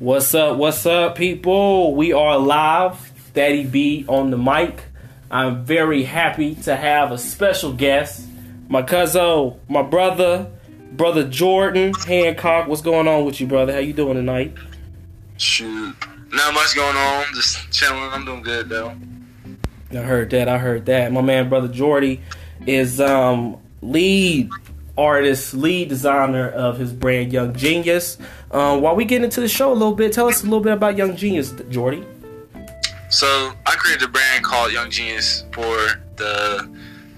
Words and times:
What's 0.00 0.32
up? 0.32 0.58
What's 0.58 0.86
up, 0.86 1.16
people? 1.16 1.92
We 1.92 2.12
are 2.12 2.38
live. 2.38 3.10
Daddy 3.34 3.64
B 3.66 4.04
on 4.06 4.30
the 4.30 4.38
mic. 4.38 4.80
I'm 5.28 5.64
very 5.64 6.04
happy 6.04 6.54
to 6.54 6.76
have 6.76 7.10
a 7.10 7.18
special 7.18 7.72
guest, 7.72 8.24
my 8.68 8.82
cousin, 8.82 9.58
my 9.68 9.82
brother, 9.82 10.52
brother 10.92 11.28
Jordan 11.28 11.94
Hancock. 11.94 12.68
What's 12.68 12.80
going 12.80 13.08
on 13.08 13.24
with 13.24 13.40
you, 13.40 13.48
brother? 13.48 13.72
How 13.72 13.80
you 13.80 13.92
doing 13.92 14.14
tonight? 14.14 14.54
Shoot, 15.36 15.96
not 16.30 16.54
much 16.54 16.76
going 16.76 16.96
on. 16.96 17.24
Just 17.34 17.68
chilling. 17.72 18.00
I'm 18.00 18.24
doing 18.24 18.42
good 18.42 18.68
though. 18.68 18.94
I 19.90 19.96
heard 19.96 20.30
that. 20.30 20.48
I 20.48 20.58
heard 20.58 20.86
that. 20.86 21.10
My 21.10 21.22
man, 21.22 21.48
brother 21.48 21.66
Jordy, 21.66 22.20
is 22.68 23.00
um 23.00 23.60
lead 23.82 24.48
artist, 24.96 25.54
lead 25.54 25.88
designer 25.88 26.48
of 26.48 26.78
his 26.78 26.92
brand 26.92 27.32
Young 27.32 27.54
Genius. 27.54 28.16
Um, 28.50 28.80
while 28.80 28.96
we 28.96 29.04
get 29.04 29.22
into 29.22 29.40
the 29.40 29.48
show 29.48 29.70
a 29.70 29.74
little 29.74 29.94
bit, 29.94 30.12
tell 30.12 30.28
us 30.28 30.42
a 30.42 30.44
little 30.44 30.60
bit 30.60 30.72
about 30.72 30.96
Young 30.96 31.16
Genius, 31.16 31.52
Jordy. 31.68 32.04
So 33.10 33.52
I 33.66 33.72
created 33.72 34.04
a 34.04 34.08
brand 34.08 34.44
called 34.44 34.72
Young 34.72 34.90
Genius 34.90 35.44
for 35.52 36.02
the 36.16 36.68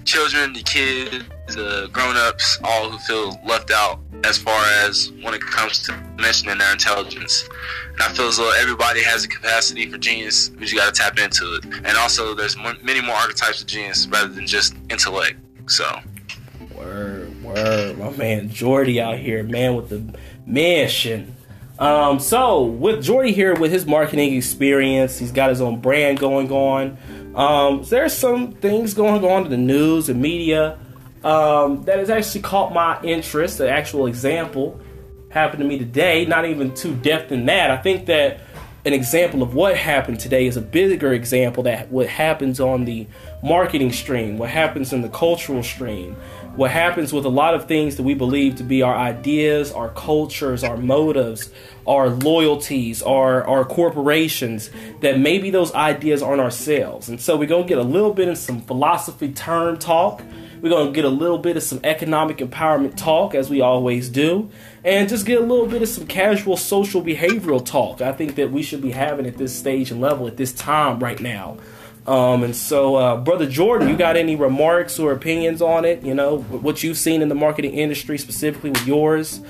children, 0.05 0.53
the 0.53 0.63
kids, 0.63 1.23
the 1.47 1.89
grown-ups, 1.91 2.59
all 2.63 2.89
who 2.89 2.97
feel 2.99 3.39
left 3.45 3.71
out 3.71 3.99
as 4.23 4.37
far 4.37 4.63
as 4.83 5.11
when 5.21 5.33
it 5.33 5.41
comes 5.41 5.83
to 5.83 5.93
mentioning 6.17 6.57
their 6.57 6.71
intelligence. 6.71 7.47
And 7.93 8.01
I 8.01 8.09
feel 8.09 8.27
as 8.27 8.37
though 8.37 8.53
everybody 8.59 9.01
has 9.03 9.23
a 9.23 9.27
capacity 9.27 9.89
for 9.89 9.97
genius, 9.97 10.49
but 10.49 10.71
you 10.71 10.77
got 10.77 10.93
to 10.93 11.01
tap 11.01 11.17
into 11.17 11.55
it. 11.55 11.65
And 11.65 11.97
also, 11.97 12.33
there's 12.35 12.55
many 12.57 13.01
more 13.01 13.15
archetypes 13.15 13.61
of 13.61 13.67
genius 13.67 14.07
rather 14.07 14.29
than 14.29 14.47
just 14.47 14.75
intellect. 14.89 15.37
So. 15.67 15.85
Word, 16.75 17.43
word. 17.43 17.97
My 17.99 18.09
man 18.11 18.49
Jordy 18.49 18.99
out 18.99 19.17
here, 19.17 19.43
man 19.43 19.75
with 19.75 19.89
the 19.89 20.17
mission. 20.51 21.35
Um, 21.79 22.19
so 22.19 22.63
with 22.63 23.03
Jordy 23.03 23.31
here 23.31 23.55
with 23.55 23.71
his 23.71 23.85
marketing 23.85 24.35
experience, 24.35 25.17
he's 25.17 25.31
got 25.31 25.49
his 25.49 25.61
own 25.61 25.79
brand 25.81 26.19
going 26.19 26.51
on. 26.51 26.97
Um, 27.35 27.83
there's 27.83 28.13
some 28.13 28.51
things 28.51 28.93
going 28.93 29.23
on 29.23 29.45
in 29.45 29.51
the 29.51 29.57
news 29.57 30.09
and 30.09 30.21
media 30.21 30.77
um, 31.23 31.83
that 31.83 31.97
has 31.97 32.09
actually 32.09 32.41
caught 32.41 32.73
my 32.73 33.01
interest. 33.01 33.59
An 33.59 33.67
actual 33.67 34.05
example 34.05 34.79
happened 35.29 35.61
to 35.61 35.67
me 35.67 35.79
today. 35.79 36.25
Not 36.25 36.45
even 36.45 36.73
too 36.75 36.95
depth 36.95 37.31
in 37.31 37.45
that. 37.47 37.71
I 37.71 37.77
think 37.77 38.05
that 38.07 38.41
an 38.83 38.93
example 38.93 39.43
of 39.43 39.53
what 39.53 39.77
happened 39.77 40.19
today 40.19 40.47
is 40.47 40.57
a 40.57 40.61
bigger 40.61 41.13
example 41.13 41.63
that 41.63 41.91
what 41.91 42.07
happens 42.07 42.59
on 42.59 42.85
the 42.85 43.07
marketing 43.43 43.91
stream, 43.91 44.37
what 44.37 44.49
happens 44.49 44.91
in 44.91 45.01
the 45.01 45.09
cultural 45.09 45.61
stream, 45.61 46.15
what 46.55 46.71
happens 46.71 47.13
with 47.13 47.25
a 47.25 47.29
lot 47.29 47.53
of 47.53 47.67
things 47.67 47.95
that 47.95 48.03
we 48.03 48.13
believe 48.13 48.55
to 48.55 48.63
be 48.63 48.81
our 48.81 48.95
ideas, 48.95 49.71
our 49.71 49.89
cultures, 49.89 50.63
our 50.63 50.77
motives, 50.77 51.49
our 51.87 52.09
loyalties, 52.09 53.01
our, 53.01 53.43
our 53.47 53.63
corporations, 53.63 54.69
that 54.99 55.17
maybe 55.17 55.49
those 55.49 55.73
ideas 55.73 56.21
aren't 56.21 56.41
ourselves. 56.41 57.09
And 57.09 57.21
so 57.21 57.37
we're 57.37 57.47
going 57.47 57.63
to 57.63 57.69
get 57.69 57.77
a 57.77 57.83
little 57.83 58.13
bit 58.13 58.27
of 58.27 58.37
some 58.37 58.61
philosophy 58.61 59.31
term 59.31 59.77
talk. 59.79 60.21
We're 60.61 60.69
going 60.69 60.87
to 60.87 60.93
get 60.93 61.05
a 61.05 61.09
little 61.09 61.39
bit 61.39 61.57
of 61.57 61.63
some 61.63 61.79
economic 61.83 62.37
empowerment 62.37 62.95
talk, 62.95 63.33
as 63.33 63.49
we 63.49 63.61
always 63.61 64.09
do, 64.09 64.51
and 64.83 65.09
just 65.09 65.25
get 65.25 65.41
a 65.41 65.45
little 65.45 65.65
bit 65.65 65.81
of 65.81 65.87
some 65.87 66.05
casual 66.05 66.55
social 66.55 67.01
behavioral 67.01 67.65
talk. 67.65 68.01
I 68.01 68.11
think 68.11 68.35
that 68.35 68.51
we 68.51 68.61
should 68.61 68.81
be 68.81 68.91
having 68.91 69.25
at 69.25 69.37
this 69.37 69.57
stage 69.57 69.89
and 69.89 69.99
level 69.99 70.27
at 70.27 70.37
this 70.37 70.53
time 70.53 70.99
right 70.99 71.19
now. 71.19 71.57
Um, 72.07 72.43
and 72.43 72.55
so, 72.55 72.95
uh, 72.95 73.17
brother 73.17 73.47
Jordan, 73.47 73.87
you 73.87 73.95
got 73.95 74.17
any 74.17 74.35
remarks 74.35 74.97
or 74.97 75.11
opinions 75.11 75.61
on 75.61 75.85
it? 75.85 76.03
You 76.03 76.15
know, 76.15 76.39
what 76.39 76.81
you've 76.83 76.97
seen 76.97 77.21
in 77.21 77.29
the 77.29 77.35
marketing 77.35 77.73
industry, 77.73 78.17
specifically 78.17 78.71
with 78.71 78.87
yours. 78.87 79.41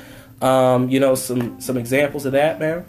Um, 0.41 0.89
you 0.89 0.99
know, 0.99 1.15
some 1.15 1.61
some 1.61 1.77
examples 1.77 2.25
of 2.25 2.33
that, 2.33 2.59
man. 2.59 2.85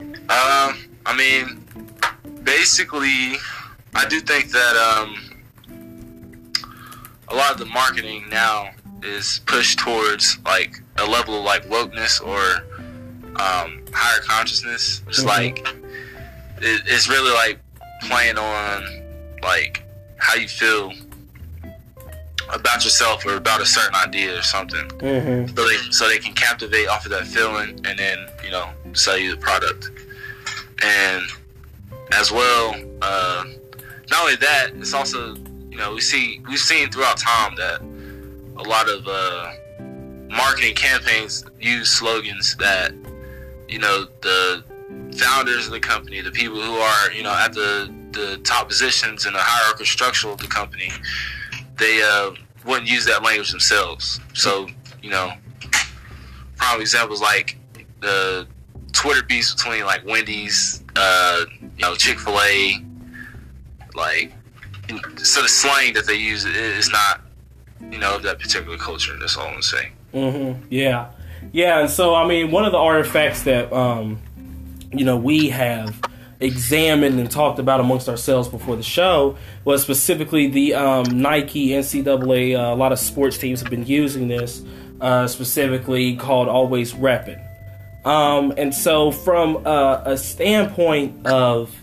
Um, 0.00 0.84
I 1.06 1.14
mean, 1.16 1.64
basically, 2.42 3.36
I 3.94 4.06
do 4.06 4.20
think 4.20 4.50
that 4.50 4.76
um, 4.76 5.42
a 7.28 7.34
lot 7.34 7.52
of 7.52 7.58
the 7.58 7.66
marketing 7.66 8.24
now 8.28 8.70
is 9.02 9.40
pushed 9.46 9.78
towards 9.78 10.38
like 10.44 10.82
a 10.98 11.06
level 11.06 11.38
of 11.38 11.44
like 11.44 11.64
wokeness 11.68 12.20
or 12.20 12.64
um, 13.40 13.82
higher 13.92 14.20
consciousness. 14.20 15.02
It's 15.06 15.20
mm-hmm. 15.20 15.28
like 15.28 15.58
it, 16.60 16.82
it's 16.86 17.08
really 17.08 17.32
like 17.32 17.60
playing 18.02 18.38
on 18.38 19.02
like 19.42 19.82
how 20.18 20.34
you 20.34 20.48
feel 20.48 20.92
about 22.52 22.84
yourself 22.84 23.24
or 23.26 23.36
about 23.36 23.60
a 23.60 23.66
certain 23.66 23.94
idea 23.94 24.38
or 24.38 24.42
something. 24.42 24.88
Mm-hmm. 24.88 25.54
So 25.54 25.68
they 25.68 25.76
so 25.90 26.08
they 26.08 26.18
can 26.18 26.34
captivate 26.34 26.88
off 26.88 27.04
of 27.04 27.10
that 27.12 27.26
feeling 27.26 27.80
and 27.84 27.98
then 27.98 28.26
you 28.44 28.50
know 28.50 28.68
sell 28.94 29.18
you 29.18 29.34
the 29.34 29.40
product. 29.40 29.90
And 30.82 31.24
as 32.12 32.30
well, 32.30 32.74
uh, 33.02 33.44
not 34.10 34.20
only 34.20 34.36
that, 34.36 34.70
it's 34.74 34.94
also 34.94 35.34
you 35.70 35.76
know 35.76 35.94
we 35.94 36.00
see 36.00 36.40
we've 36.48 36.58
seen 36.58 36.90
throughout 36.90 37.18
time 37.18 37.54
that 37.56 37.80
a 38.56 38.62
lot 38.62 38.88
of 38.88 39.06
uh, 39.06 39.52
marketing 40.28 40.74
campaigns 40.74 41.44
use 41.60 41.90
slogans 41.90 42.56
that 42.56 42.92
you 43.68 43.78
know 43.78 44.06
the 44.22 44.64
founders 45.18 45.66
of 45.66 45.72
the 45.72 45.80
company, 45.80 46.20
the 46.20 46.30
people 46.30 46.60
who 46.60 46.74
are 46.74 47.12
you 47.12 47.22
know 47.22 47.32
at 47.32 47.52
the 47.52 47.92
the 48.12 48.38
top 48.38 48.68
positions 48.68 49.26
in 49.26 49.32
the 49.32 49.38
hierarchical 49.38 49.86
structure 49.86 50.28
of 50.28 50.38
the 50.38 50.46
company, 50.46 50.90
they 51.76 52.02
uh, 52.02 52.30
wouldn't 52.64 52.88
use 52.88 53.04
that 53.06 53.22
language 53.22 53.50
themselves. 53.50 54.20
So 54.34 54.68
you 55.02 55.10
know, 55.10 55.32
prime 56.56 56.80
examples 56.80 57.20
like 57.20 57.56
the 58.00 58.46
Twitter 58.92 59.22
beefs 59.22 59.54
between 59.54 59.84
like 59.84 60.04
Wendy's, 60.06 60.82
uh, 60.96 61.44
you 61.60 61.82
know, 61.82 61.94
Chick 61.94 62.18
Fil 62.18 62.40
A, 62.40 62.84
like 63.94 64.32
so 65.18 65.42
the 65.42 65.48
slang 65.48 65.92
that 65.94 66.06
they 66.06 66.14
use 66.14 66.44
is 66.44 66.90
not 66.90 67.20
you 67.90 67.98
know 67.98 68.18
that 68.18 68.38
particular 68.38 68.76
culture. 68.76 69.16
That's 69.18 69.36
all 69.36 69.48
I'm 69.48 69.62
saying. 69.62 69.92
Mm-hmm. 70.14 70.66
Yeah, 70.70 71.10
yeah, 71.52 71.80
and 71.80 71.90
so 71.90 72.14
I 72.14 72.26
mean, 72.26 72.50
one 72.50 72.64
of 72.64 72.72
the 72.72 72.78
artifacts 72.78 73.42
that 73.42 73.72
um, 73.72 74.20
you 74.92 75.04
know, 75.04 75.16
we 75.16 75.48
have 75.50 76.00
examined 76.40 77.18
and 77.18 77.30
talked 77.30 77.58
about 77.58 77.80
amongst 77.80 78.08
ourselves 78.08 78.48
before 78.48 78.76
the 78.76 78.82
show 78.82 79.36
was 79.64 79.82
specifically 79.82 80.46
the 80.48 80.74
um, 80.74 81.04
Nike 81.20 81.68
NCAA. 81.68 82.56
Uh, 82.56 82.74
a 82.74 82.76
lot 82.76 82.92
of 82.92 82.98
sports 82.98 83.38
teams 83.38 83.60
have 83.60 83.70
been 83.70 83.86
using 83.86 84.28
this, 84.28 84.62
uh, 85.00 85.26
specifically 85.26 86.16
called 86.16 86.48
Always 86.48 86.92
Reppin'. 86.94 87.44
Um, 88.04 88.54
and 88.56 88.74
so, 88.74 89.10
from 89.10 89.66
uh, 89.66 90.02
a 90.04 90.16
standpoint 90.16 91.26
of 91.26 91.74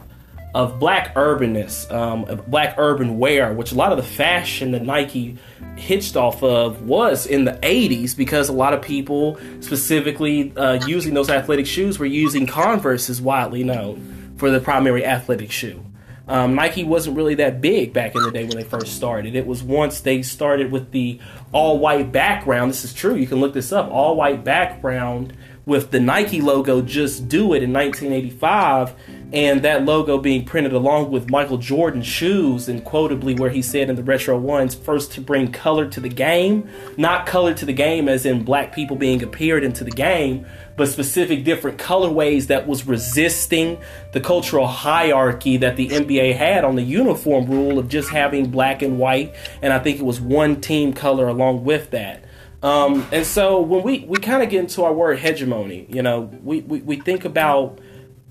of 0.55 0.79
black 0.79 1.13
urbanness, 1.15 1.91
um, 1.91 2.41
black 2.47 2.75
urban 2.77 3.19
wear, 3.19 3.53
which 3.53 3.73
a 3.73 3.75
lot 3.75 3.91
of 3.91 3.97
the 3.97 4.03
fashion 4.03 4.71
that 4.71 4.83
Nike 4.83 5.37
hitched 5.75 6.15
off 6.15 6.41
of 6.43 6.83
was 6.83 7.27
in 7.27 7.43
the 7.43 7.51
80s 7.61 8.15
because 8.15 8.47
a 8.47 8.53
lot 8.53 8.73
of 8.73 8.81
people, 8.81 9.37
specifically 9.59 10.55
uh, 10.55 10.79
using 10.87 11.13
those 11.13 11.29
athletic 11.29 11.67
shoes, 11.67 11.99
were 11.99 12.05
using 12.05 12.47
Converse, 12.47 13.09
is 13.09 13.21
widely 13.21 13.65
known 13.65 14.33
for 14.37 14.49
the 14.49 14.61
primary 14.61 15.05
athletic 15.05 15.51
shoe. 15.51 15.85
Um, 16.25 16.55
Nike 16.55 16.85
wasn't 16.85 17.17
really 17.17 17.35
that 17.35 17.59
big 17.59 17.91
back 17.91 18.15
in 18.15 18.23
the 18.23 18.31
day 18.31 18.45
when 18.45 18.55
they 18.55 18.63
first 18.63 18.95
started. 18.95 19.35
It 19.35 19.45
was 19.45 19.61
once 19.61 19.99
they 19.99 20.21
started 20.21 20.71
with 20.71 20.91
the 20.91 21.19
all 21.51 21.79
white 21.79 22.13
background. 22.13 22.71
This 22.71 22.85
is 22.85 22.93
true. 22.93 23.15
You 23.15 23.27
can 23.27 23.41
look 23.41 23.53
this 23.53 23.73
up. 23.73 23.91
All 23.91 24.15
white 24.15 24.45
background 24.45 25.35
with 25.65 25.91
the 25.91 25.99
Nike 25.99 26.41
logo, 26.41 26.81
just 26.81 27.27
do 27.27 27.53
it 27.53 27.63
in 27.63 27.73
1985 27.73 28.93
and 29.35 29.63
that 29.63 29.83
logo 29.83 30.17
being 30.17 30.45
printed 30.45 30.71
along 30.71 31.11
with 31.11 31.29
Michael 31.29 31.57
Jordan's 31.57 32.07
shoes, 32.07 32.69
and 32.69 32.83
quotably 32.85 33.35
where 33.35 33.49
he 33.49 33.61
said 33.61 33.89
in 33.89 33.97
the 33.97 34.03
retro 34.03 34.37
ones, 34.37 34.73
first 34.73 35.11
to 35.11 35.21
bring 35.21 35.51
color 35.51 35.89
to 35.89 35.99
the 35.99 36.09
game, 36.09 36.69
not 36.95 37.25
color 37.25 37.53
to 37.53 37.65
the 37.65 37.73
game 37.73 38.07
as 38.07 38.25
in 38.25 38.45
black 38.45 38.73
people 38.73 38.95
being 38.95 39.21
appeared 39.21 39.65
into 39.65 39.83
the 39.83 39.91
game, 39.91 40.45
but 40.77 40.87
specific 40.87 41.43
different 41.43 41.77
colorways 41.77 42.47
that 42.47 42.65
was 42.65 42.87
resisting 42.87 43.77
the 44.13 44.21
cultural 44.21 44.67
hierarchy 44.67 45.57
that 45.57 45.75
the 45.75 45.89
NBA 45.89 46.37
had 46.37 46.63
on 46.63 46.77
the 46.77 46.83
uniform 46.83 47.45
rule 47.45 47.77
of 47.77 47.89
just 47.89 48.09
having 48.09 48.49
black 48.49 48.81
and 48.81 48.97
white, 48.97 49.35
and 49.61 49.73
I 49.73 49.79
think 49.79 49.99
it 49.99 50.05
was 50.05 50.21
one 50.21 50.61
team 50.61 50.93
color 50.93 51.27
along 51.27 51.65
with 51.65 51.91
that. 51.91 52.23
Um, 52.63 53.05
and 53.11 53.25
so 53.25 53.59
when 53.59 53.83
we, 53.83 54.05
we 54.07 54.17
kind 54.17 54.41
of 54.41 54.49
get 54.49 54.61
into 54.61 54.83
our 54.85 54.93
word 54.93 55.19
hegemony, 55.19 55.85
you 55.89 56.01
know, 56.01 56.21
we, 56.41 56.61
we, 56.61 56.79
we 56.79 56.95
think 56.95 57.25
about 57.25 57.79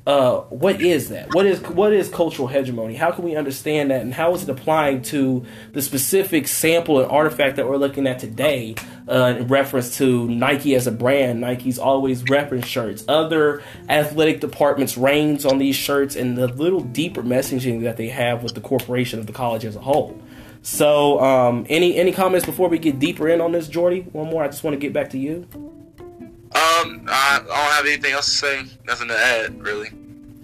uh, 0.06 0.40
what 0.50 0.82
is 0.82 1.08
that? 1.08 1.34
What 1.34 1.46
is 1.46 1.62
what 1.62 1.94
is 1.94 2.10
cultural 2.10 2.46
hegemony? 2.46 2.94
How 2.94 3.10
can 3.10 3.24
we 3.24 3.36
understand 3.36 3.90
that, 3.90 4.02
and 4.02 4.12
how 4.12 4.34
is 4.34 4.42
it 4.42 4.50
applying 4.50 5.00
to 5.02 5.46
the 5.72 5.80
specific 5.80 6.46
sample 6.46 7.00
and 7.00 7.10
artifact 7.10 7.56
that 7.56 7.66
we're 7.66 7.78
looking 7.78 8.06
at 8.06 8.18
today? 8.18 8.74
Uh, 9.08 9.34
in 9.38 9.48
reference 9.48 9.98
to 9.98 10.28
Nike 10.28 10.74
as 10.74 10.86
a 10.86 10.92
brand, 10.92 11.40
Nike's 11.40 11.78
always 11.78 12.22
reference 12.24 12.66
shirts. 12.66 13.04
Other 13.08 13.62
athletic 13.88 14.40
departments 14.40 14.96
reigns 14.96 15.46
on 15.46 15.56
these 15.58 15.76
shirts, 15.76 16.16
and 16.16 16.36
the 16.36 16.48
little 16.48 16.80
deeper 16.80 17.22
messaging 17.22 17.82
that 17.82 17.96
they 17.96 18.08
have 18.08 18.42
with 18.42 18.54
the 18.54 18.60
corporation 18.60 19.18
of 19.18 19.26
the 19.26 19.32
college 19.32 19.64
as 19.64 19.74
a 19.74 19.80
whole. 19.80 20.20
So, 20.60 21.18
um, 21.20 21.64
any 21.70 21.96
any 21.96 22.12
comments 22.12 22.44
before 22.44 22.68
we 22.68 22.78
get 22.78 22.98
deeper 22.98 23.26
in 23.28 23.40
on 23.40 23.52
this, 23.52 23.68
Jordy? 23.68 24.00
One 24.12 24.28
more. 24.28 24.44
I 24.44 24.48
just 24.48 24.64
want 24.64 24.74
to 24.74 24.80
get 24.80 24.92
back 24.92 25.10
to 25.10 25.18
you. 25.18 25.46
Um, 26.84 27.06
I 27.08 27.38
don't 27.38 27.50
have 27.50 27.86
anything 27.86 28.12
else 28.12 28.26
to 28.26 28.32
say. 28.32 28.64
Nothing 28.86 29.08
to 29.08 29.18
add, 29.18 29.62
really. 29.62 29.90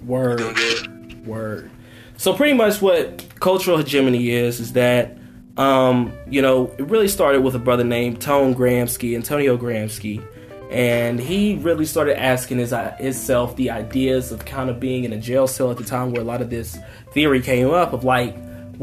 Word. 0.05 0.39
Doing 0.39 0.55
good. 0.55 1.27
Word. 1.27 1.71
So 2.17 2.35
pretty 2.35 2.55
much 2.55 2.83
what 2.83 3.25
cultural 3.41 3.79
hegemony 3.79 4.31
is 4.31 4.61
is 4.61 4.73
that 4.75 5.17
um, 5.57 6.13
you 6.29 6.41
know, 6.41 6.73
it 6.79 6.87
really 6.87 7.09
started 7.09 7.43
with 7.43 7.55
a 7.55 7.59
brother 7.59 7.85
named 7.85 8.23
Tone 8.23 8.55
Gramsci, 8.55 9.15
Antonio 9.15 9.59
Gramsci, 9.59 10.25
and 10.71 11.21
he 11.21 11.57
really 11.57 11.85
started 11.85 12.19
asking 12.19 12.59
his 12.59 12.73
himself 12.99 13.57
the 13.57 13.71
ideas 13.71 14.33
of 14.33 14.45
kind 14.45 14.71
of 14.71 14.81
being 14.81 15.05
in 15.05 15.13
a 15.13 15.19
jail 15.19 15.47
cell 15.47 15.71
at 15.71 15.77
the 15.77 15.85
time 15.85 16.13
where 16.13 16.23
a 16.23 16.25
lot 16.25 16.41
of 16.41 16.49
this 16.49 16.79
theory 17.13 17.43
came 17.43 17.71
up 17.71 17.93
of 17.93 18.05
like 18.05 18.35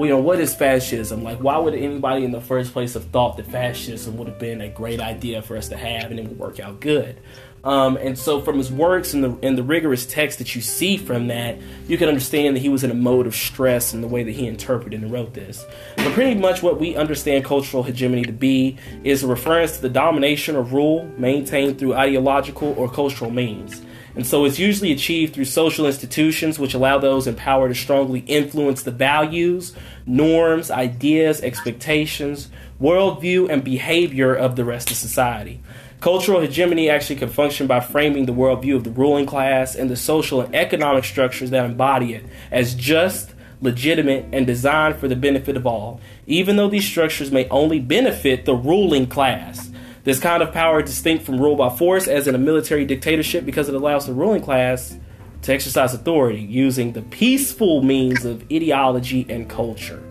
you 0.06 0.10
know, 0.10 0.20
what 0.20 0.40
is 0.40 0.54
fascism? 0.54 1.24
Like, 1.24 1.40
why 1.40 1.58
would 1.58 1.74
anybody 1.74 2.24
in 2.24 2.32
the 2.32 2.42
first 2.42 2.72
place 2.72 2.94
have 2.94 3.06
thought 3.06 3.38
that 3.38 3.48
fascism 3.48 4.16
would 4.18 4.28
have 4.28 4.38
been 4.38 4.62
a 4.62 4.70
great 4.70 5.00
idea 5.00 5.42
for 5.42 5.58
us 5.58 5.70
to 5.70 5.78
have 5.78 6.12
and 6.12 6.20
it 6.20 6.28
would 6.28 6.38
work 6.38 6.60
out 6.60 6.80
good? 6.80 7.20
Um, 7.64 7.98
and 7.98 8.18
so, 8.18 8.42
from 8.42 8.58
his 8.58 8.72
works 8.72 9.14
and 9.14 9.24
the 9.24 9.38
and 9.42 9.58
the 9.58 9.64
rigorous 9.64 10.06
text 10.06 10.38
that 10.40 10.56
you 10.56 10.62
see 10.62 10.96
from 10.96 11.28
that, 11.28 11.58
you 11.88 11.98
can 11.98 12.08
understand 12.08 12.56
that 12.56 12.62
he 12.62 12.70
was 12.70 12.84
in 12.84 12.92
a 12.92 12.96
mode 12.96 13.28
of 13.28 13.36
stress 13.36 13.94
in 13.94 14.02
the 14.02 14.08
way 14.08 14.24
that 14.24 14.32
he 14.32 14.48
interpreted 14.48 15.02
and 15.02 15.12
wrote 15.12 15.34
this. 15.34 15.66
But 15.98 16.14
pretty 16.14 16.40
much, 16.40 16.64
what 16.64 16.80
we 16.80 16.96
understand 16.96 17.44
cultural 17.44 17.84
hegemony 17.84 18.24
to 18.24 18.32
be 18.32 18.78
is 19.04 19.24
a 19.24 19.28
reference 19.28 19.78
to 19.78 19.82
the 19.82 19.90
domination 19.90 20.56
or 20.56 20.64
rule 20.64 21.12
maintained 21.18 21.80
through 21.80 21.96
ideological 21.96 22.74
or 22.78 22.90
cultural 22.90 23.32
means. 23.32 23.82
And 24.18 24.26
so 24.26 24.46
it's 24.46 24.58
usually 24.58 24.92
achieved 24.92 25.36
through 25.36 25.46
social 25.46 25.86
institutions 25.86 26.58
which 26.58 26.74
allow 26.74 26.98
those 26.98 27.28
in 27.28 27.36
power 27.36 27.68
to 27.68 27.76
strongly 27.76 28.22
influence 28.22 28.82
the 28.82 28.90
values, 28.90 29.74
norms, 30.08 30.72
ideas, 30.72 31.40
expectations, 31.42 32.50
worldview, 32.82 33.48
and 33.48 33.64
behavior 33.64 34.34
of 34.34 34.56
the 34.56 34.66
rest 34.66 34.90
of 34.90 34.98
society. 34.98 35.62
Cultural 36.00 36.42
hegemony 36.42 36.92
actually 36.92 37.16
can 37.16 37.30
function 37.30 37.66
by 37.66 37.80
framing 37.80 38.28
the 38.28 38.34
worldview 38.34 38.76
of 38.76 38.84
the 38.84 38.92
ruling 38.92 39.26
class 39.26 39.74
and 39.74 39.90
the 39.90 39.96
social 39.96 40.42
and 40.42 40.54
economic 40.54 41.04
structures 41.04 41.50
that 41.50 41.66
embody 41.66 42.14
it 42.14 42.24
as 42.52 42.76
just, 42.76 43.34
legitimate, 43.62 44.26
and 44.32 44.46
designed 44.46 44.98
for 44.98 45.08
the 45.08 45.16
benefit 45.16 45.58
of 45.58 45.66
all, 45.66 46.00
even 46.28 46.56
though 46.56 46.70
these 46.70 46.88
structures 46.88 47.32
may 47.32 47.50
only 47.50 47.80
benefit 47.80 48.46
the 48.46 48.54
ruling 48.54 49.08
class. 49.08 49.72
This 50.04 50.20
kind 50.20 50.44
of 50.44 50.54
power 50.54 50.82
is 50.82 50.90
distinct 50.92 51.26
from 51.26 51.42
rule 51.42 51.56
by 51.56 51.76
force, 51.76 52.08
as 52.08 52.28
in 52.28 52.36
a 52.36 52.38
military 52.38 52.86
dictatorship, 52.86 53.44
because 53.44 53.68
it 53.68 53.74
allows 53.74 54.06
the 54.06 54.14
ruling 54.14 54.44
class 54.44 54.96
to 55.42 55.54
exercise 55.54 55.96
authority 55.96 56.42
using 56.42 56.94
the 56.94 57.02
peaceful 57.02 57.82
means 57.82 58.24
of 58.24 58.44
ideology 58.52 59.26
and 59.30 59.50
culture. 59.50 60.02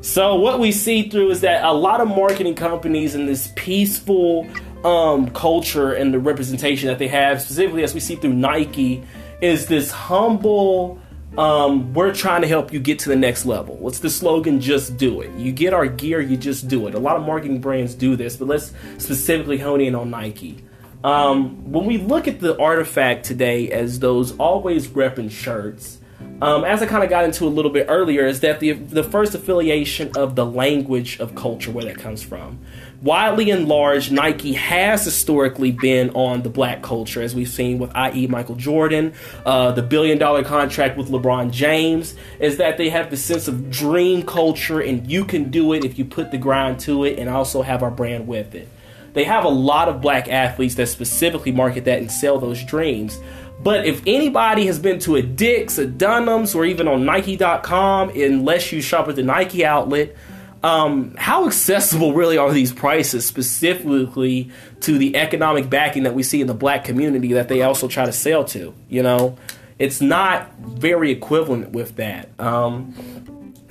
So, 0.00 0.36
what 0.36 0.60
we 0.60 0.70
see 0.70 1.08
through 1.08 1.30
is 1.30 1.40
that 1.40 1.64
a 1.64 1.72
lot 1.72 2.00
of 2.00 2.08
marketing 2.08 2.54
companies 2.54 3.14
in 3.14 3.26
this 3.26 3.52
peaceful 3.56 4.46
um, 4.84 5.30
culture 5.30 5.92
and 5.92 6.12
the 6.12 6.18
representation 6.18 6.88
that 6.88 6.98
they 6.98 7.08
have, 7.08 7.40
specifically 7.40 7.82
as 7.82 7.94
we 7.94 8.00
see 8.00 8.16
through 8.16 8.34
Nike, 8.34 9.02
is 9.40 9.66
this 9.66 9.90
humble 9.90 11.00
um, 11.36 11.92
we're 11.94 12.14
trying 12.14 12.42
to 12.42 12.48
help 12.48 12.72
you 12.72 12.78
get 12.78 13.00
to 13.00 13.08
the 13.08 13.16
next 13.16 13.44
level. 13.44 13.76
What's 13.76 13.98
the 13.98 14.10
slogan? 14.10 14.60
Just 14.60 14.96
do 14.96 15.20
it. 15.20 15.32
You 15.36 15.50
get 15.50 15.74
our 15.74 15.86
gear, 15.86 16.20
you 16.20 16.36
just 16.36 16.68
do 16.68 16.86
it. 16.86 16.94
A 16.94 16.98
lot 16.98 17.16
of 17.16 17.26
marketing 17.26 17.60
brands 17.60 17.94
do 17.94 18.14
this, 18.14 18.36
but 18.36 18.46
let's 18.46 18.72
specifically 18.98 19.58
hone 19.58 19.80
in 19.80 19.96
on 19.96 20.10
Nike. 20.10 20.64
Um, 21.02 21.72
when 21.72 21.86
we 21.86 21.98
look 21.98 22.28
at 22.28 22.40
the 22.40 22.56
artifact 22.60 23.26
today 23.26 23.70
as 23.70 23.98
those 23.98 24.36
always 24.38 24.86
repping 24.86 25.30
shirts, 25.30 25.98
um, 26.40 26.64
as 26.64 26.82
I 26.82 26.86
kind 26.86 27.02
of 27.02 27.10
got 27.10 27.24
into 27.24 27.46
a 27.46 27.50
little 27.50 27.70
bit 27.70 27.86
earlier, 27.88 28.26
is 28.26 28.40
that 28.40 28.60
the 28.60 28.72
the 28.72 29.02
first 29.02 29.34
affiliation 29.34 30.12
of 30.16 30.36
the 30.36 30.46
language 30.46 31.18
of 31.20 31.34
culture, 31.34 31.70
where 31.70 31.84
that 31.84 31.98
comes 31.98 32.22
from 32.22 32.60
widely 33.04 33.50
and 33.50 33.68
large, 33.68 34.10
Nike 34.10 34.54
has 34.54 35.04
historically 35.04 35.70
been 35.70 36.10
on 36.10 36.42
the 36.42 36.48
black 36.48 36.82
culture, 36.82 37.22
as 37.22 37.34
we've 37.34 37.48
seen 37.48 37.78
with, 37.78 37.94
i.e., 37.94 38.26
Michael 38.26 38.56
Jordan, 38.56 39.12
uh, 39.44 39.72
the 39.72 39.82
billion 39.82 40.16
dollar 40.16 40.42
contract 40.42 40.96
with 40.96 41.10
LeBron 41.10 41.50
James, 41.50 42.14
is 42.40 42.56
that 42.56 42.78
they 42.78 42.88
have 42.88 43.10
the 43.10 43.16
sense 43.16 43.46
of 43.46 43.70
dream 43.70 44.22
culture 44.22 44.80
and 44.80 45.08
you 45.08 45.24
can 45.24 45.50
do 45.50 45.74
it 45.74 45.84
if 45.84 45.98
you 45.98 46.04
put 46.04 46.30
the 46.30 46.38
grind 46.38 46.80
to 46.80 47.04
it 47.04 47.18
and 47.18 47.28
also 47.28 47.62
have 47.62 47.82
our 47.82 47.90
brand 47.90 48.26
with 48.26 48.54
it. 48.54 48.68
They 49.12 49.24
have 49.24 49.44
a 49.44 49.48
lot 49.48 49.88
of 49.88 50.00
black 50.00 50.28
athletes 50.28 50.74
that 50.76 50.88
specifically 50.88 51.52
market 51.52 51.84
that 51.84 51.98
and 51.98 52.10
sell 52.10 52.38
those 52.38 52.64
dreams. 52.64 53.20
But 53.62 53.86
if 53.86 54.02
anybody 54.06 54.66
has 54.66 54.78
been 54.78 54.98
to 55.00 55.16
a 55.16 55.22
Dick's, 55.22 55.78
a 55.78 55.86
Dunham's, 55.86 56.54
or 56.54 56.64
even 56.64 56.88
on 56.88 57.04
Nike.com, 57.04 58.10
unless 58.10 58.72
you 58.72 58.82
shop 58.82 59.08
at 59.08 59.16
the 59.16 59.22
Nike 59.22 59.64
outlet, 59.64 60.16
um, 60.64 61.14
how 61.18 61.46
accessible 61.46 62.14
really 62.14 62.38
are 62.38 62.50
these 62.50 62.72
prices 62.72 63.26
specifically 63.26 64.50
to 64.80 64.96
the 64.96 65.14
economic 65.14 65.68
backing 65.68 66.04
that 66.04 66.14
we 66.14 66.22
see 66.22 66.40
in 66.40 66.46
the 66.46 66.54
black 66.54 66.84
community 66.84 67.34
that 67.34 67.48
they 67.48 67.60
also 67.60 67.86
try 67.86 68.06
to 68.06 68.12
sell 68.12 68.44
to? 68.46 68.74
You 68.88 69.02
know, 69.02 69.36
it's 69.78 70.00
not 70.00 70.50
very 70.58 71.10
equivalent 71.10 71.72
with 71.72 71.96
that. 71.96 72.30
Um, 72.40 72.94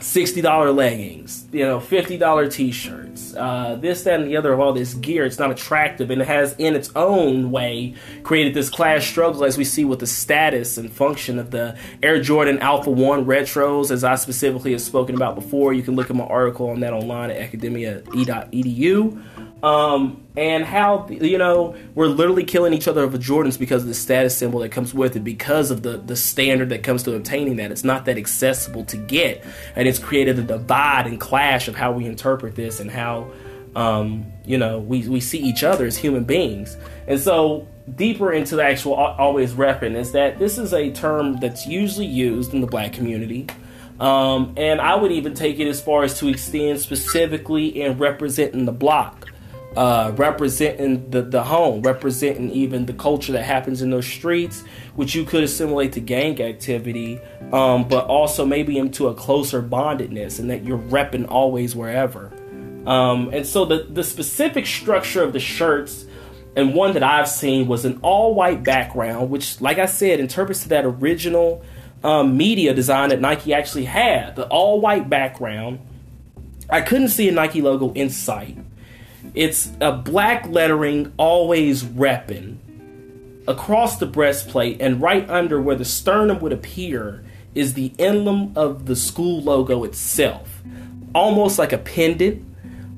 $60 0.03 0.75
leggings, 0.75 1.45
you 1.53 1.63
know, 1.63 1.79
$50 1.79 2.51
t-shirts, 2.51 3.33
uh, 3.35 3.77
this, 3.79 4.03
that, 4.03 4.19
and 4.19 4.29
the 4.29 4.35
other 4.35 4.51
of 4.51 4.59
all 4.59 4.73
this 4.73 4.95
gear. 4.95 5.23
It's 5.25 5.39
not 5.39 5.49
attractive 5.49 6.11
and 6.11 6.21
it 6.21 6.27
has 6.27 6.53
in 6.57 6.75
its 6.75 6.91
own 6.93 7.51
way 7.51 7.95
created 8.21 8.53
this 8.53 8.69
class 8.69 9.05
struggle 9.05 9.45
as 9.45 9.57
we 9.57 9.63
see 9.63 9.85
with 9.85 9.99
the 9.99 10.07
status 10.07 10.77
and 10.77 10.91
function 10.91 11.39
of 11.39 11.51
the 11.51 11.77
Air 12.03 12.21
Jordan 12.21 12.59
Alpha 12.59 12.91
1 12.91 13.25
retros 13.25 13.91
as 13.91 14.03
I 14.03 14.15
specifically 14.15 14.73
have 14.73 14.81
spoken 14.81 15.15
about 15.15 15.35
before. 15.35 15.71
You 15.71 15.83
can 15.83 15.95
look 15.95 16.09
at 16.09 16.17
my 16.17 16.25
article 16.25 16.69
on 16.69 16.81
that 16.81 16.91
online 16.91 17.31
at 17.31 17.37
academia.e.edu 17.37 19.23
um, 19.63 20.21
and 20.35 20.65
how 20.65 21.07
you 21.09 21.37
know 21.37 21.75
we're 21.95 22.07
literally 22.07 22.43
killing 22.43 22.73
each 22.73 22.87
other 22.87 23.01
over 23.01 23.17
Jordans 23.17 23.57
because 23.57 23.83
of 23.83 23.87
the 23.87 23.93
status 23.93 24.37
symbol 24.37 24.59
that 24.59 24.69
comes 24.69 24.93
with 24.93 25.15
it, 25.15 25.23
because 25.23 25.71
of 25.71 25.83
the 25.83 25.97
the 25.97 26.17
standard 26.17 26.69
that 26.69 26.83
comes 26.83 27.03
to 27.03 27.15
obtaining 27.15 27.55
that. 27.55 27.71
It's 27.71 27.85
not 27.85 28.03
that 28.05 28.17
accessible 28.17 28.83
to 28.85 28.97
get, 28.97 29.43
and 29.75 29.87
it's 29.87 29.99
created 29.99 30.37
a 30.37 30.43
divide 30.43 31.07
and 31.07 31.19
clash 31.19 31.69
of 31.69 31.75
how 31.75 31.93
we 31.93 32.05
interpret 32.05 32.55
this 32.55 32.81
and 32.81 32.91
how 32.91 33.31
um, 33.73 34.25
you 34.45 34.57
know 34.57 34.79
we 34.79 35.07
we 35.07 35.21
see 35.21 35.39
each 35.39 35.63
other 35.63 35.85
as 35.85 35.97
human 35.97 36.25
beings. 36.25 36.75
And 37.07 37.19
so 37.19 37.65
deeper 37.95 38.33
into 38.33 38.57
the 38.57 38.63
actual 38.65 38.95
always 38.95 39.53
repping 39.53 39.95
is 39.95 40.11
that 40.11 40.39
this 40.39 40.57
is 40.57 40.73
a 40.73 40.91
term 40.91 41.37
that's 41.37 41.65
usually 41.65 42.05
used 42.05 42.53
in 42.53 42.59
the 42.59 42.67
black 42.67 42.91
community. 42.91 43.47
Um, 43.99 44.55
and 44.57 44.81
I 44.81 44.95
would 44.95 45.11
even 45.11 45.35
take 45.35 45.59
it 45.59 45.67
as 45.67 45.79
far 45.79 46.03
as 46.03 46.17
to 46.19 46.27
extend 46.27 46.81
specifically 46.81 47.67
in 47.67 47.97
representing 47.97 48.65
the 48.65 48.71
block 48.71 49.29
uh, 49.75 50.11
representing 50.15 51.09
the, 51.09 51.21
the 51.21 51.43
home, 51.43 51.81
representing 51.81 52.51
even 52.51 52.85
the 52.85 52.93
culture 52.93 53.31
that 53.31 53.43
happens 53.43 53.81
in 53.81 53.89
those 53.89 54.05
streets, 54.05 54.63
which 54.95 55.15
you 55.15 55.25
could 55.25 55.43
assimilate 55.43 55.93
to 55.93 55.99
gang 55.99 56.39
activity, 56.41 57.19
um, 57.51 57.87
but 57.87 58.05
also 58.05 58.45
maybe 58.45 58.77
into 58.77 59.07
a 59.07 59.13
closer 59.13 59.61
bondedness 59.61 60.39
and 60.39 60.49
that 60.49 60.63
you're 60.63 60.77
repping 60.77 61.27
always 61.29 61.75
wherever. 61.75 62.31
Um, 62.85 63.29
and 63.33 63.45
so 63.45 63.65
the, 63.65 63.83
the 63.83 64.03
specific 64.03 64.65
structure 64.65 65.23
of 65.23 65.33
the 65.33 65.39
shirts 65.39 66.05
and 66.55 66.75
one 66.75 66.93
that 66.93 67.03
I've 67.03 67.29
seen 67.29 67.67
was 67.67 67.85
an 67.85 67.99
all 68.01 68.35
white 68.35 68.63
background, 68.63 69.29
which, 69.29 69.59
like 69.59 69.79
I 69.79 69.87
said, 69.87 70.19
interprets 70.19 70.63
to 70.63 70.69
that 70.69 70.85
original 70.85 71.63
um, 72.03 72.37
media 72.37 72.73
design 72.73 73.09
that 73.09 73.21
Nike 73.21 73.53
actually 73.53 73.85
had. 73.85 74.35
The 74.35 74.47
all 74.47 74.79
white 74.79 75.09
background. 75.09 75.79
I 76.69 76.81
couldn't 76.81 77.09
see 77.09 77.27
a 77.27 77.31
Nike 77.31 77.61
logo 77.61 77.91
in 77.93 78.09
sight. 78.09 78.57
It's 79.33 79.71
a 79.81 79.91
black 79.91 80.47
lettering, 80.47 81.11
always 81.17 81.83
repping, 81.83 82.57
across 83.47 83.97
the 83.97 84.05
breastplate, 84.05 84.79
and 84.79 85.01
right 85.01 85.27
under 85.29 85.61
where 85.61 85.75
the 85.75 85.85
sternum 85.85 86.39
would 86.39 86.53
appear 86.53 87.23
is 87.55 87.73
the 87.73 87.93
emblem 87.99 88.53
of 88.55 88.85
the 88.85 88.95
school 88.95 89.41
logo 89.41 89.83
itself, 89.83 90.61
almost 91.15 91.57
like 91.57 91.73
a 91.73 91.77
pendant, 91.77 92.45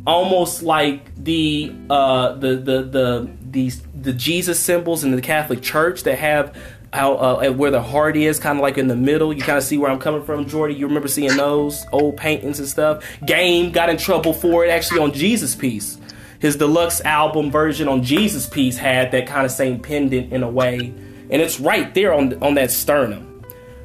almost 0.06 0.62
like 0.62 1.15
the 1.24 1.74
uh, 1.89 2.34
the 2.34 2.56
the 2.58 2.84
the 2.84 3.32
these 3.50 3.82
the 3.94 4.12
Jesus 4.13 4.60
symbols 4.60 5.04
in 5.06 5.12
the 5.12 5.22
Catholic 5.22 5.62
Church 5.62 6.04
that 6.04 6.18
have 6.18 6.56
how 6.92 7.15
uh, 7.15 7.50
where 7.51 7.72
the 7.72 7.82
heart 7.82 8.18
is, 8.18 8.39
kind 8.39 8.58
of 8.58 8.62
like 8.62 8.77
in 8.77 8.88
the 8.88 8.96
middle. 8.96 9.34
You 9.34 9.42
kind 9.42 9.58
of 9.58 9.63
see 9.63 9.77
where 9.77 9.89
I'm 9.89 10.00
coming 10.00 10.24
from, 10.24 10.48
Jordy. 10.48 10.75
You 10.75 10.86
remember 10.88 11.08
seeing 11.08 11.36
those 11.38 11.86
old 11.94 12.18
paintings 12.18 12.60
and 12.60 12.68
stuff. 12.68 13.06
Game 13.25 13.72
got 13.72 13.89
in 13.89 13.96
trouble 13.96 14.34
for 14.34 14.65
it 14.65 14.70
actually 14.70 15.00
on 15.00 15.13
Jesus 15.13 15.56
piece 15.56 15.98
his 16.39 16.56
deluxe 16.56 17.01
album 17.01 17.51
version 17.51 17.88
on 17.88 18.04
Jesus 18.04 18.48
Piece 18.48 18.77
had 18.77 19.12
that 19.12 19.27
kind 19.27 19.46
of 19.46 19.51
same 19.51 19.80
pendant 19.80 20.34
in 20.34 20.44
a 20.44 20.50
way, 20.50 20.94
and 21.30 21.42
it's 21.42 21.60
right 21.60 21.94
there 21.94 22.13
on 22.13 22.42
on 22.44 22.56
that 22.56 22.72
sternum. 22.72 23.36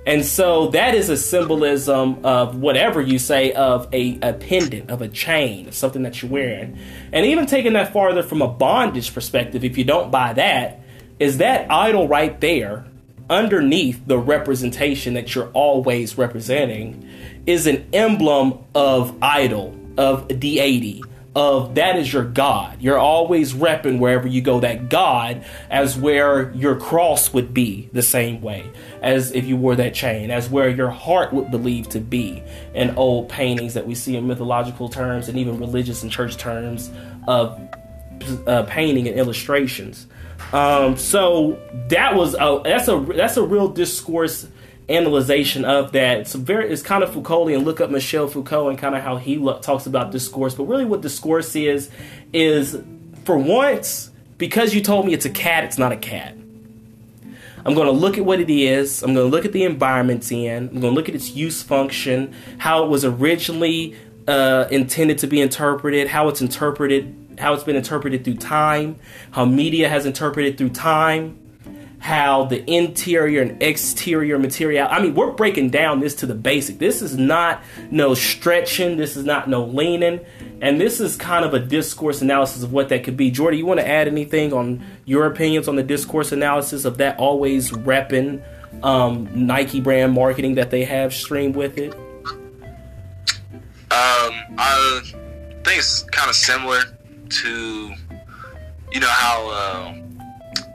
And 0.06 0.24
so 0.24 0.68
that 0.68 0.94
is 0.94 1.10
a 1.10 1.16
symbolism 1.16 2.24
of 2.24 2.56
whatever 2.56 3.02
you 3.02 3.18
say 3.18 3.52
of 3.52 3.86
a, 3.92 4.18
a 4.22 4.32
pendant, 4.32 4.90
of 4.90 5.02
a 5.02 5.08
chain, 5.08 5.70
something 5.72 6.02
that 6.02 6.22
you're 6.22 6.30
wearing. 6.30 6.78
And 7.12 7.26
even 7.26 7.44
taking 7.46 7.74
that 7.74 7.92
farther 7.92 8.22
from 8.22 8.40
a 8.40 8.48
bondage 8.48 9.12
perspective, 9.12 9.62
if 9.62 9.76
you 9.76 9.84
don't 9.84 10.10
buy 10.10 10.32
that, 10.32 10.80
is 11.18 11.38
that 11.38 11.70
idol 11.70 12.08
right 12.08 12.40
there 12.40 12.86
underneath 13.28 14.04
the 14.06 14.18
representation 14.18 15.14
that 15.14 15.34
you're 15.34 15.50
always 15.52 16.18
representing 16.18 17.08
is 17.46 17.66
an 17.66 17.86
emblem 17.92 18.58
of 18.74 19.16
idol, 19.22 19.76
of 19.96 20.26
deity, 20.40 21.02
of 21.34 21.76
that 21.76 21.96
is 21.96 22.12
your 22.12 22.24
God. 22.24 22.82
You're 22.82 22.98
always 22.98 23.52
repping 23.52 24.00
wherever 24.00 24.26
you 24.26 24.42
go 24.42 24.60
that 24.60 24.88
God 24.88 25.44
as 25.70 25.96
where 25.96 26.50
your 26.52 26.74
cross 26.74 27.32
would 27.32 27.54
be 27.54 27.88
the 27.92 28.02
same 28.02 28.40
way 28.42 28.68
as 29.00 29.30
if 29.30 29.46
you 29.46 29.56
wore 29.56 29.76
that 29.76 29.94
chain, 29.94 30.30
as 30.32 30.50
where 30.50 30.68
your 30.68 30.90
heart 30.90 31.32
would 31.32 31.50
believe 31.50 31.88
to 31.90 32.00
be 32.00 32.42
in 32.74 32.96
old 32.96 33.28
paintings 33.28 33.74
that 33.74 33.86
we 33.86 33.94
see 33.94 34.16
in 34.16 34.26
mythological 34.26 34.88
terms 34.88 35.28
and 35.28 35.38
even 35.38 35.58
religious 35.60 36.02
and 36.02 36.10
church 36.10 36.36
terms 36.36 36.90
of 37.28 37.60
uh, 38.46 38.64
painting 38.64 39.06
and 39.06 39.16
illustrations. 39.16 40.08
Um, 40.52 40.96
so 40.96 41.60
that 41.90 42.16
was 42.16 42.34
a 42.34 42.60
that's 42.64 42.88
a 42.88 42.98
that's 43.14 43.36
a 43.36 43.42
real 43.42 43.68
discourse 43.68 44.48
analyzation 44.90 45.64
of 45.64 45.92
that. 45.92 46.18
It's 46.18 46.34
very 46.34 46.70
it's 46.70 46.82
kind 46.82 47.02
of 47.02 47.10
Foucauldian. 47.10 47.64
Look 47.64 47.80
up 47.80 47.90
Michel 47.90 48.28
Foucault 48.28 48.68
and 48.68 48.78
kind 48.78 48.94
of 48.94 49.02
how 49.02 49.16
he 49.16 49.38
lo- 49.38 49.58
talks 49.60 49.86
about 49.86 50.10
discourse. 50.10 50.54
But 50.54 50.64
really, 50.64 50.84
what 50.84 51.00
discourse 51.00 51.54
is 51.56 51.90
is 52.32 52.82
for 53.24 53.38
once 53.38 54.10
because 54.38 54.74
you 54.74 54.80
told 54.80 55.06
me 55.06 55.12
it's 55.12 55.26
a 55.26 55.30
cat, 55.30 55.64
it's 55.64 55.78
not 55.78 55.92
a 55.92 55.96
cat. 55.96 56.34
I'm 57.64 57.74
going 57.74 57.86
to 57.86 57.92
look 57.92 58.16
at 58.16 58.24
what 58.24 58.40
it 58.40 58.48
is. 58.48 59.02
I'm 59.02 59.14
going 59.14 59.30
to 59.30 59.30
look 59.30 59.44
at 59.44 59.52
the 59.52 59.64
environment 59.64 60.30
in. 60.32 60.68
I'm 60.68 60.80
going 60.80 60.82
to 60.82 60.90
look 60.90 61.08
at 61.08 61.14
its 61.14 61.30
use 61.32 61.62
function, 61.62 62.34
how 62.56 62.84
it 62.84 62.88
was 62.88 63.04
originally 63.04 63.96
uh, 64.26 64.66
intended 64.70 65.18
to 65.18 65.26
be 65.26 65.40
interpreted, 65.40 66.08
how 66.08 66.28
it's 66.28 66.40
interpreted, 66.40 67.36
how 67.38 67.52
it's 67.52 67.64
been 67.64 67.76
interpreted 67.76 68.24
through 68.24 68.36
time, 68.36 68.96
how 69.32 69.44
media 69.44 69.88
has 69.88 70.06
interpreted 70.06 70.56
through 70.56 70.70
time, 70.70 71.38
how 72.00 72.46
the 72.46 72.68
interior 72.68 73.42
and 73.42 73.62
exterior 73.62 74.38
material. 74.38 74.88
I 74.90 75.02
mean, 75.02 75.14
we're 75.14 75.32
breaking 75.32 75.68
down 75.68 76.00
this 76.00 76.14
to 76.16 76.26
the 76.26 76.34
basic. 76.34 76.78
This 76.78 77.02
is 77.02 77.16
not 77.16 77.62
no 77.90 78.14
stretching. 78.14 78.96
This 78.96 79.16
is 79.16 79.24
not 79.24 79.48
no 79.48 79.64
leaning. 79.64 80.20
And 80.62 80.80
this 80.80 80.98
is 80.98 81.16
kind 81.16 81.44
of 81.44 81.52
a 81.52 81.58
discourse 81.58 82.22
analysis 82.22 82.62
of 82.62 82.72
what 82.72 82.88
that 82.88 83.04
could 83.04 83.18
be. 83.18 83.30
Jordy, 83.30 83.58
you 83.58 83.66
want 83.66 83.80
to 83.80 83.86
add 83.86 84.08
anything 84.08 84.54
on 84.54 84.82
your 85.04 85.26
opinions 85.26 85.68
on 85.68 85.76
the 85.76 85.82
discourse 85.82 86.32
analysis 86.32 86.86
of 86.86 86.96
that 86.98 87.18
always 87.18 87.70
repping 87.70 88.42
um, 88.82 89.28
Nike 89.34 89.80
brand 89.80 90.14
marketing 90.14 90.54
that 90.54 90.70
they 90.70 90.84
have 90.84 91.12
streamed 91.12 91.54
with 91.54 91.76
it? 91.76 91.92
Um, 93.92 94.32
I 94.56 95.02
think 95.64 95.78
it's 95.78 96.02
kind 96.04 96.30
of 96.30 96.34
similar 96.34 96.80
to, 97.28 97.94
you 98.90 99.00
know, 99.00 99.08
how. 99.08 99.50
Uh, 99.50 99.94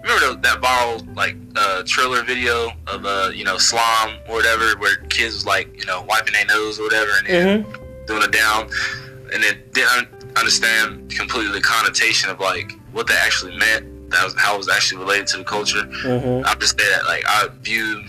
remember 0.05 0.41
that 0.41 0.61
viral 0.61 1.15
like 1.15 1.35
uh, 1.55 1.83
Triller 1.85 2.23
video 2.23 2.71
of 2.87 3.05
uh 3.05 3.31
you 3.33 3.43
know 3.43 3.57
slime 3.57 4.17
or 4.29 4.35
whatever 4.35 4.77
where 4.77 4.97
kids 5.09 5.33
was 5.33 5.45
like 5.45 5.67
you 5.77 5.85
know 5.85 6.03
wiping 6.03 6.33
their 6.33 6.45
nose 6.45 6.79
or 6.79 6.83
whatever 6.83 7.11
and 7.19 7.27
then 7.27 7.63
mm-hmm. 7.63 8.05
doing 8.05 8.23
it 8.23 8.31
down 8.31 8.69
and 9.33 9.43
then 9.43 9.61
didn't 9.73 10.09
understand 10.37 11.09
completely 11.11 11.51
the 11.51 11.61
connotation 11.61 12.29
of 12.29 12.39
like 12.39 12.71
what 12.91 13.07
that 13.07 13.25
actually 13.25 13.57
meant 13.57 14.11
that 14.11 14.23
was 14.23 14.35
how 14.37 14.55
it 14.55 14.57
was 14.57 14.69
actually 14.69 14.99
related 14.99 15.27
to 15.27 15.37
the 15.37 15.43
culture 15.43 15.83
mm-hmm. 15.83 16.45
i'm 16.45 16.59
just 16.59 16.79
say 16.79 16.89
that 16.89 17.05
like 17.05 17.23
i 17.27 17.47
view 17.61 18.03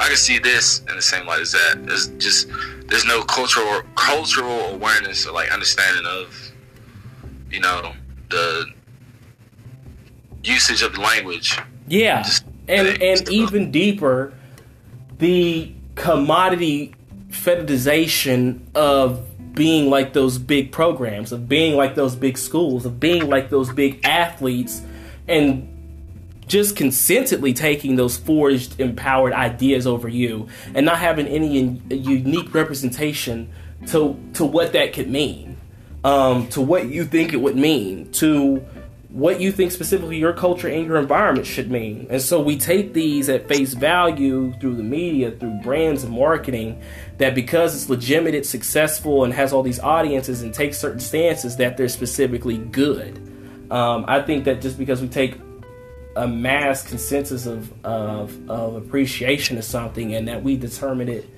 i 0.00 0.08
can 0.08 0.16
see 0.16 0.38
this 0.38 0.80
in 0.88 0.96
the 0.96 1.02
same 1.02 1.26
light 1.26 1.40
as 1.40 1.52
that 1.52 1.86
there's 1.86 2.08
just 2.18 2.48
there's 2.88 3.04
no 3.04 3.22
cultural 3.22 3.82
cultural 3.94 4.60
awareness 4.74 5.26
or 5.26 5.32
like 5.32 5.50
understanding 5.52 6.04
of 6.06 6.52
you 7.50 7.60
know 7.60 7.92
the 8.28 8.66
usage 10.46 10.82
of 10.82 10.94
the 10.94 11.00
language. 11.00 11.58
Yeah, 11.88 12.22
Just 12.22 12.44
and 12.68 13.02
and 13.02 13.28
even 13.28 13.70
deeper, 13.70 14.34
the 15.18 15.72
commodity 15.94 16.94
fetishization 17.30 18.60
of 18.74 19.24
being 19.54 19.88
like 19.88 20.12
those 20.12 20.38
big 20.38 20.72
programs, 20.72 21.32
of 21.32 21.48
being 21.48 21.76
like 21.76 21.94
those 21.94 22.14
big 22.14 22.36
schools, 22.36 22.84
of 22.84 23.00
being 23.00 23.28
like 23.28 23.50
those 23.50 23.72
big 23.72 24.04
athletes, 24.04 24.82
and 25.26 25.72
just 26.46 26.76
consistently 26.76 27.52
taking 27.52 27.96
those 27.96 28.16
forged, 28.16 28.78
empowered 28.80 29.32
ideas 29.32 29.86
over 29.86 30.08
you, 30.08 30.48
and 30.74 30.86
not 30.86 30.98
having 30.98 31.26
any 31.26 31.58
in, 31.58 31.82
unique 31.90 32.54
representation 32.54 33.50
to 33.88 34.18
to 34.34 34.44
what 34.44 34.72
that 34.72 34.92
could 34.92 35.08
mean, 35.08 35.56
um, 36.04 36.48
to 36.48 36.60
what 36.60 36.88
you 36.88 37.04
think 37.04 37.32
it 37.32 37.40
would 37.40 37.56
mean, 37.56 38.10
to 38.12 38.64
what 39.08 39.40
you 39.40 39.52
think 39.52 39.70
specifically 39.70 40.18
your 40.18 40.32
culture 40.32 40.68
and 40.68 40.86
your 40.86 40.96
environment 40.96 41.46
should 41.46 41.70
mean. 41.70 42.06
And 42.10 42.20
so 42.20 42.40
we 42.40 42.56
take 42.56 42.92
these 42.92 43.28
at 43.28 43.48
face 43.48 43.72
value 43.72 44.52
through 44.60 44.76
the 44.76 44.82
media, 44.82 45.30
through 45.30 45.60
brands 45.62 46.02
and 46.02 46.12
marketing, 46.12 46.82
that 47.18 47.34
because 47.34 47.74
it's 47.74 47.88
legitimate, 47.88 48.34
it's 48.34 48.48
successful, 48.48 49.24
and 49.24 49.32
has 49.32 49.52
all 49.52 49.62
these 49.62 49.80
audiences 49.80 50.42
and 50.42 50.52
takes 50.52 50.78
certain 50.78 51.00
stances, 51.00 51.56
that 51.56 51.76
they're 51.76 51.88
specifically 51.88 52.58
good. 52.58 53.16
Um, 53.70 54.04
I 54.08 54.22
think 54.22 54.44
that 54.44 54.60
just 54.60 54.78
because 54.78 55.00
we 55.00 55.08
take 55.08 55.38
a 56.16 56.26
mass 56.26 56.86
consensus 56.86 57.46
of, 57.46 57.72
of, 57.84 58.50
of 58.50 58.74
appreciation 58.74 59.58
of 59.58 59.64
something 59.64 60.14
and 60.14 60.26
that 60.28 60.42
we 60.42 60.56
determine 60.56 61.08
it 61.08 61.28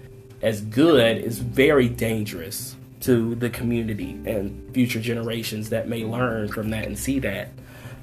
as 0.41 0.61
good 0.63 1.19
is 1.19 1.39
very 1.39 1.89
dangerous 1.89 2.77
to 3.01 3.35
the 3.37 3.51
community 3.51 4.21
and 4.27 4.73
future 4.75 5.01
generations 5.01 5.71
that 5.71 5.89
may 5.89 6.05
learn 6.05 6.49
from 6.49 6.71
that 6.71 6.87
and 6.87 6.99
see 6.99 7.19
that. 7.21 7.51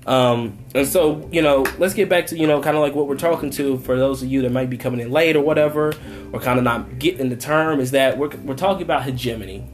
Um, 0.06 0.60
and 0.75 0.88
so, 0.88 1.28
you 1.32 1.42
know, 1.42 1.66
let's 1.80 1.96
get 1.96 2.10
back 2.10 2.28
to, 2.28 2.38
you 2.38 2.46
know, 2.46 2.62
kind 2.62 2.78
of 2.78 2.84
like 2.84 2.94
what 2.94 3.08
we're 3.08 3.18
talking 3.18 3.50
to 3.52 3.78
for 3.80 3.98
those 3.98 4.22
of 4.22 4.30
you 4.30 4.44
that 4.44 4.52
might 4.52 4.70
be 4.70 4.78
coming 4.78 5.00
in 5.00 5.12
late 5.12 5.36
or 5.36 5.42
whatever, 5.42 5.94
or 6.32 6.40
kind 6.40 6.60
of 6.60 6.64
not 6.64 7.00
getting 7.00 7.30
the 7.30 7.36
term, 7.36 7.80
is 7.80 7.92
that 7.92 8.18
we're, 8.18 8.30
we're 8.44 8.56
talking 8.56 8.84
about 8.84 9.04
hegemony. 9.04 9.68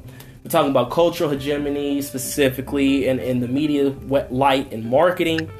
We're 0.44 0.50
talking 0.50 0.72
about 0.72 0.90
cultural 0.90 1.30
hegemony 1.30 2.01
specifically 2.01 3.08
in, 3.08 3.20
in 3.20 3.42
the 3.42 3.48
media 3.48 3.90
light 4.30 4.72
and 4.72 4.86
marketing. 4.86 5.51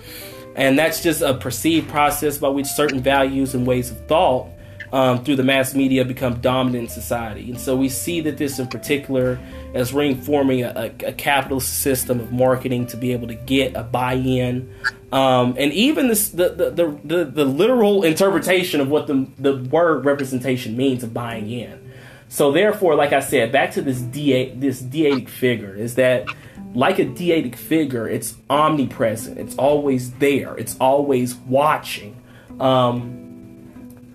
And 0.56 0.78
that's 0.80 1.04
just 1.04 1.22
a 1.22 1.34
perceived 1.34 1.90
process 1.90 2.38
by 2.38 2.50
which 2.50 2.68
certain 2.68 3.02
values 3.02 3.54
and 3.54 3.68
ways 3.68 3.92
of 3.92 4.06
thought 4.08 4.48
um, 4.92 5.24
through 5.24 5.38
the 5.38 5.44
mass 5.44 5.74
media 5.74 6.04
become 6.04 6.42
dominant 6.42 6.84
in 6.84 6.90
society. 6.90 7.50
And 7.50 7.60
so 7.60 7.76
we 7.76 7.90
see 7.90 8.22
that 8.22 8.38
this 8.38 8.60
in 8.60 8.68
particular 8.68 9.40
as 9.74 9.94
reforming 9.94 10.64
a, 10.64 10.92
a, 11.02 11.08
a 11.08 11.14
capitalist 11.14 11.82
system 11.82 12.20
of 12.20 12.32
marketing 12.32 12.88
to 12.88 12.98
be 12.98 13.14
able 13.14 13.28
to 13.28 13.36
get 13.36 13.76
a 13.76 13.84
buy-in. 13.84 14.74
Um, 15.12 15.56
and 15.58 15.72
even 15.74 16.08
this, 16.08 16.30
the, 16.30 16.50
the, 16.50 16.70
the, 16.72 17.00
the, 17.04 17.26
the 17.26 17.46
literal 17.46 18.04
interpretation 18.04 18.82
of 18.82 18.90
what 18.90 19.08
the, 19.08 19.28
the 19.40 19.58
word 19.58 20.06
representation 20.06 20.76
means 20.76 21.04
of 21.04 21.14
buying 21.14 21.50
in. 21.50 21.92
So 22.28 22.52
therefore, 22.52 22.96
like 22.96 23.12
I 23.12 23.20
said, 23.20 23.52
back 23.52 23.72
to 23.72 23.82
this 23.82 24.00
de- 24.00 24.54
this 24.56 24.80
deatic 24.80 25.28
figure 25.28 25.76
is 25.76 25.96
that 25.96 26.28
like 26.74 26.98
a 27.00 27.06
deatic 27.06 27.58
figure, 27.58 28.08
it's 28.08 28.36
omnipresent. 28.50 29.38
It's 29.38 29.56
always 29.56 30.12
there. 30.14 30.56
It's 30.56 30.78
always 30.80 31.36
watching. 31.36 32.16
Um, 32.60 33.31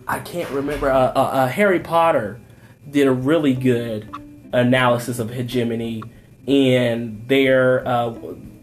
I 0.08 0.20
can't 0.20 0.50
remember. 0.50 0.90
Uh, 0.90 1.12
uh, 1.14 1.18
uh, 1.18 1.48
Harry 1.48 1.80
Potter 1.80 2.40
did 2.88 3.06
a 3.06 3.12
really 3.12 3.54
good 3.54 4.08
analysis 4.52 5.18
of 5.18 5.30
hegemony 5.30 6.02
and 6.46 7.26
their 7.28 7.86
uh, 7.86 8.10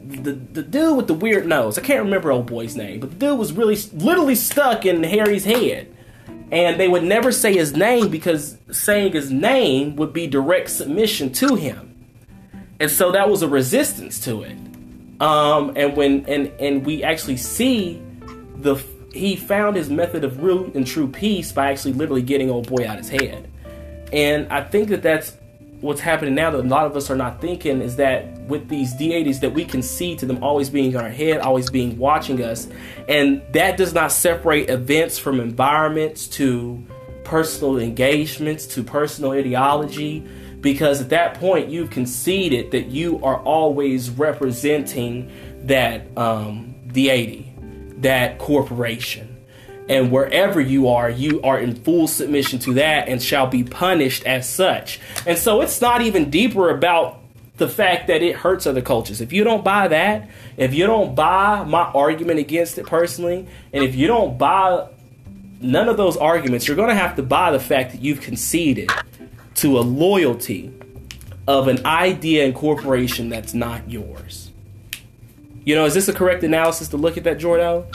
the 0.06 0.34
the 0.34 0.64
dude 0.64 0.98
with 0.98 1.08
the 1.08 1.14
weird 1.14 1.46
nose. 1.46 1.78
I 1.78 1.82
can't 1.82 2.04
remember 2.04 2.32
old 2.32 2.46
boy's 2.46 2.76
name, 2.76 3.00
but 3.00 3.10
the 3.10 3.16
dude 3.16 3.38
was 3.38 3.54
really 3.54 3.76
literally 3.94 4.36
stuck 4.36 4.86
in 4.86 5.04
Harry's 5.04 5.44
head, 5.44 5.94
and 6.52 6.80
they 6.80 6.88
would 6.88 7.04
never 7.04 7.32
say 7.32 7.54
his 7.54 7.76
name 7.76 8.10
because 8.10 8.58
saying 8.72 9.14
his 9.14 9.32
name 9.32 9.96
would 9.98 10.14
be 10.14 10.28
direct 10.28 10.70
submission 10.70 11.32
to 11.34 11.56
him, 11.56 12.06
and 12.80 12.90
so 12.90 13.12
that 13.12 13.30
was 13.30 13.42
a 13.42 13.48
resistance 13.48 14.20
to 14.22 14.44
it. 14.44 14.58
Um, 15.22 15.74
and 15.76 15.96
when 15.96 16.26
and 16.26 16.48
and 16.60 16.86
we 16.86 17.04
actually 17.04 17.38
see 17.38 18.02
the 18.56 18.76
he 19.14 19.36
found 19.36 19.76
his 19.76 19.90
method 19.90 20.24
of 20.24 20.44
real 20.44 20.72
and 20.74 20.86
true 20.86 21.08
peace 21.08 21.52
by 21.52 21.72
actually 21.72 21.94
literally 21.94 22.24
getting 22.24 22.50
old 22.50 22.68
boy 22.68 22.86
out 22.88 23.00
of 23.00 23.06
his 23.08 23.10
head. 23.10 23.50
And 24.12 24.52
I 24.52 24.64
think 24.64 24.90
that 24.90 25.02
that's 25.02 25.38
what's 25.82 26.02
happening 26.02 26.34
now 26.34 26.50
that 26.50 26.60
a 26.60 26.68
lot 26.68 26.86
of 26.86 26.96
us 26.96 27.10
are 27.10 27.16
not 27.16 27.42
thinking 27.42 27.82
is 27.82 27.98
that 27.98 28.40
with 28.44 28.70
these 28.70 28.94
deities 28.94 29.40
that 29.42 29.54
we 29.54 29.66
can 29.66 29.82
see 29.82 30.16
to 30.16 30.26
them 30.26 30.44
always 30.44 30.70
being 30.70 30.92
in 30.92 30.98
our 30.98 31.10
head, 31.10 31.42
always 31.42 31.70
being 31.70 31.98
watching 31.98 32.42
us, 32.42 32.68
and 33.08 33.42
that 33.52 33.78
does 33.78 33.94
not 33.94 34.12
separate 34.12 34.70
events 34.70 35.20
from 35.20 35.40
environments 35.40 36.28
to 36.28 36.82
personal 37.24 37.78
engagements 37.78 38.66
to 38.66 38.84
personal 38.84 39.32
ideology 39.32 40.20
because 40.62 41.02
at 41.02 41.10
that 41.10 41.36
point 41.36 41.70
you've 41.70 41.90
conceded 41.90 42.72
that 42.72 42.88
you 42.88 43.24
are 43.24 43.40
always 43.44 44.10
representing 44.10 45.32
that 45.66 46.06
um, 46.18 46.76
deity 46.88 47.53
that 48.04 48.40
corporation. 48.40 49.38
And 49.90 50.12
wherever 50.12 50.62
you 50.62 50.88
are, 50.88 51.10
you 51.10 51.42
are 51.42 51.60
in 51.60 51.76
full 51.76 52.08
submission 52.08 52.60
to 52.60 52.74
that 52.76 53.10
and 53.10 53.22
shall 53.22 53.48
be 53.48 53.64
punished 53.64 54.26
as 54.26 54.48
such. 54.48 55.00
And 55.26 55.38
so 55.38 55.62
it's 55.62 55.82
not 55.82 56.02
even 56.02 56.30
deeper 56.30 56.70
about 56.70 57.20
the 57.58 57.68
fact 57.68 58.08
that 58.08 58.24
it 58.24 58.38
hurts 58.38 58.66
other 58.66 58.82
cultures. 58.82 59.22
If 59.22 59.34
you 59.34 59.44
don't 59.44 59.64
buy 59.64 59.90
that, 59.90 60.30
if 60.58 60.74
you 60.74 60.88
don't 60.88 61.16
buy 61.16 61.64
my 61.66 61.84
argument 61.84 62.40
against 62.40 62.78
it 62.78 62.88
personally, 62.88 63.48
and 63.74 63.84
if 63.84 63.94
you 63.96 64.08
don't 64.08 64.38
buy 64.38 64.88
none 65.62 65.90
of 65.90 65.98
those 65.98 66.18
arguments, 66.18 66.68
you're 66.68 66.78
going 66.78 66.90
to 66.90 66.96
have 66.96 67.16
to 67.18 67.24
buy 67.24 67.52
the 67.52 67.60
fact 67.60 67.92
that 67.92 68.02
you've 68.02 68.22
conceded 68.22 68.90
to 69.56 69.78
a 69.78 69.82
loyalty 69.82 70.74
of 71.48 71.68
an 71.68 71.86
idea 71.86 72.46
and 72.46 72.56
corporation 72.56 73.30
that's 73.30 73.54
not 73.54 73.90
yours. 73.90 74.52
You 75.66 75.76
know, 75.76 75.86
is 75.86 75.94
this 75.94 76.08
a 76.08 76.14
correct 76.14 76.44
analysis 76.44 76.90
to 76.90 76.98
look 76.98 77.18
at 77.18 77.24
that, 77.24 77.40
Jordo? 77.40 77.86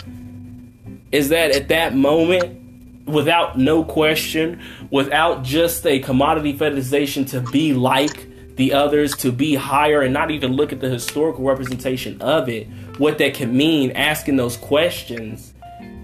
Is 1.12 1.28
that 1.28 1.50
at 1.50 1.68
that 1.68 1.94
moment, 1.94 2.58
without 3.06 3.58
no 3.58 3.84
question, 3.84 4.60
without 4.90 5.42
just 5.42 5.86
a 5.86 5.98
commodity 6.00 6.56
fetishization 6.56 7.28
to 7.30 7.40
be 7.50 7.74
like 7.74 8.26
the 8.56 8.72
others, 8.72 9.16
to 9.16 9.32
be 9.32 9.54
higher, 9.54 10.00
and 10.02 10.12
not 10.12 10.30
even 10.30 10.52
look 10.52 10.72
at 10.72 10.80
the 10.80 10.88
historical 10.88 11.44
representation 11.44 12.20
of 12.20 12.48
it, 12.48 12.66
what 12.98 13.18
that 13.18 13.34
can 13.34 13.56
mean, 13.56 13.92
asking 13.92 14.36
those 14.36 14.56
questions, 14.56 15.52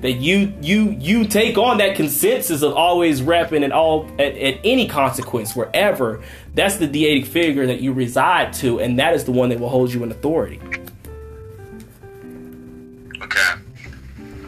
that 0.05 0.13
you 0.13 0.53
you 0.61 0.91
you 1.01 1.27
take 1.27 1.57
on 1.57 1.79
that 1.79 1.97
consensus 1.97 2.61
of 2.61 2.75
always 2.75 3.23
repping 3.23 3.65
and 3.65 3.73
all 3.73 4.07
at, 4.19 4.37
at, 4.37 4.61
any 4.63 4.87
consequence 4.87 5.57
wherever 5.57 6.23
that's 6.53 6.77
the 6.77 6.87
deitic 6.87 7.27
figure 7.27 7.67
that 7.67 7.81
you 7.81 7.91
reside 7.91 8.53
to 8.53 8.79
and 8.81 8.99
that 8.99 9.15
is 9.15 9.25
the 9.25 9.33
one 9.33 9.49
that 9.49 9.59
will 9.59 9.71
hold 9.71 9.91
you 9.91 10.03
in 10.03 10.11
authority 10.11 10.61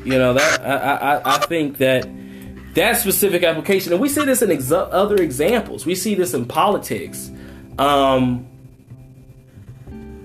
you 0.06 0.18
know 0.18 0.32
that 0.34 0.60
i 0.62 1.18
i, 1.18 1.34
I 1.34 1.38
think 1.46 1.78
that 1.78 2.08
that 2.74 2.98
specific 2.98 3.42
application 3.42 3.92
and 3.92 4.00
we 4.00 4.08
see 4.08 4.24
this 4.24 4.42
in 4.42 4.72
other 4.72 5.16
examples 5.16 5.84
we 5.84 5.94
see 5.94 6.14
this 6.14 6.34
in 6.34 6.44
politics 6.46 7.30
um 7.78 8.46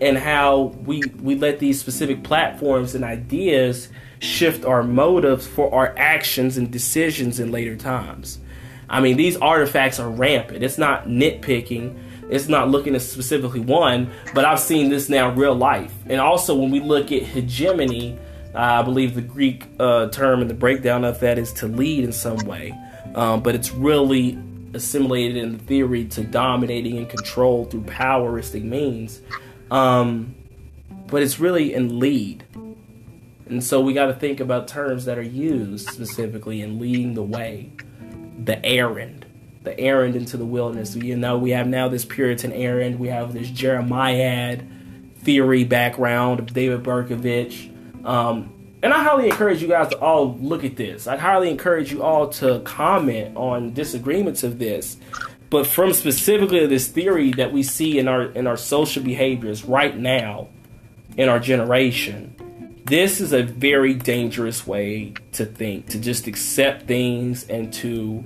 and 0.01 0.17
how 0.17 0.73
we 0.83 1.03
we 1.21 1.35
let 1.35 1.59
these 1.59 1.79
specific 1.79 2.23
platforms 2.23 2.95
and 2.95 3.05
ideas 3.05 3.89
shift 4.19 4.65
our 4.65 4.83
motives 4.83 5.47
for 5.47 5.73
our 5.73 5.95
actions 5.97 6.57
and 6.57 6.71
decisions 6.71 7.39
in 7.39 7.51
later 7.51 7.75
times. 7.75 8.39
I 8.89 9.00
mean, 9.00 9.15
these 9.15 9.38
artifacts 9.38 10.00
are 10.00 10.09
rampant. 10.09 10.63
It's 10.63 10.77
not 10.77 11.07
nitpicking. 11.07 11.97
It's 12.29 12.47
not 12.47 12.69
looking 12.69 12.95
at 12.95 13.01
specifically 13.01 13.59
one, 13.59 14.11
but 14.33 14.45
I've 14.45 14.59
seen 14.59 14.89
this 14.89 15.09
now 15.09 15.31
real 15.31 15.55
life. 15.55 15.93
And 16.07 16.19
also, 16.19 16.55
when 16.55 16.71
we 16.71 16.79
look 16.79 17.11
at 17.11 17.23
hegemony, 17.23 18.17
I 18.53 18.81
believe 18.81 19.15
the 19.15 19.22
Greek 19.22 19.65
uh, 19.79 20.10
term 20.10 20.41
and 20.41 20.50
the 20.50 20.55
breakdown 20.55 21.03
of 21.05 21.20
that 21.22 21.38
is 21.38 21.53
to 21.53 21.67
lead 21.67 22.03
in 22.03 22.12
some 22.12 22.38
way, 22.46 22.77
um, 23.15 23.41
but 23.41 23.55
it's 23.55 23.72
really 23.72 24.38
assimilated 24.74 25.38
in 25.38 25.58
the 25.58 25.63
theory 25.63 26.05
to 26.05 26.24
dominating 26.24 26.98
and 26.98 27.10
control 27.10 27.65
through 27.65 27.84
poweristic 27.84 28.63
means. 28.63 29.22
Um, 29.70 30.36
but 31.08 31.22
it's 31.22 31.39
really 31.39 31.74
in 31.74 32.00
lead. 32.00 32.46
And 33.48 33.63
so 33.63 33.81
we 33.81 33.93
got 33.93 34.05
to 34.05 34.13
think 34.13 34.39
about 34.39 34.67
terms 34.70 35.05
that 35.05 35.17
are 35.17 35.22
used 35.22 35.89
specifically 35.89 36.62
in 36.62 36.79
leading 36.79 37.15
the 37.15 37.24
way. 37.24 37.72
The 38.43 38.65
errand, 38.65 39.25
the 39.63 39.77
errand 39.77 40.15
into 40.15 40.38
the 40.38 40.46
wilderness. 40.46 40.96
You 40.96 41.17
know, 41.17 41.38
we 41.38 41.51
have 41.51 41.67
now 41.67 41.89
this 41.89 42.05
Puritan 42.05 42.53
errand. 42.53 42.98
We 42.98 43.10
have 43.10 43.34
this 43.34 43.50
Jeremiad 43.50 44.67
theory 45.17 45.65
background 45.65 46.39
of 46.39 46.53
David 46.53 46.81
Bercovitch. 46.81 47.70
Um, 48.05 48.53
and 48.84 48.93
I 48.93 49.03
highly 49.03 49.25
encourage 49.25 49.62
you 49.62 49.67
guys 49.67 49.89
to 49.89 50.00
all 50.00 50.36
look 50.38 50.63
at 50.63 50.75
this. 50.75 51.05
I 51.08 51.17
highly 51.17 51.50
encourage 51.50 51.91
you 51.91 52.01
all 52.01 52.29
to 52.29 52.62
comment 52.62 53.38
on 53.38 53.74
disagreements 53.74 54.43
of 54.43 54.58
this. 54.58 54.98
But 55.51 55.67
from 55.67 55.93
specifically 55.93 56.65
this 56.65 56.88
theory 56.88 57.31
that 57.34 57.51
we 57.51 57.62
see 57.62 58.00
in 58.00 58.08
our 58.08 58.24
in 58.24 58.48
our 58.48 58.58
social 58.58 59.03
behaviors 59.03 59.65
right 59.65 59.96
now 59.96 60.48
in 61.17 61.27
our 61.27 61.39
generation, 61.39 62.34
this 62.86 63.22
is 63.22 63.34
a 63.34 63.43
very 63.43 63.93
dangerous 63.93 64.65
way 64.65 65.13
to 65.34 65.46
think, 65.46 65.89
to 65.89 66.00
just 66.00 66.25
accept 66.25 66.88
things 66.88 67.48
and 67.50 67.72
to 67.74 68.24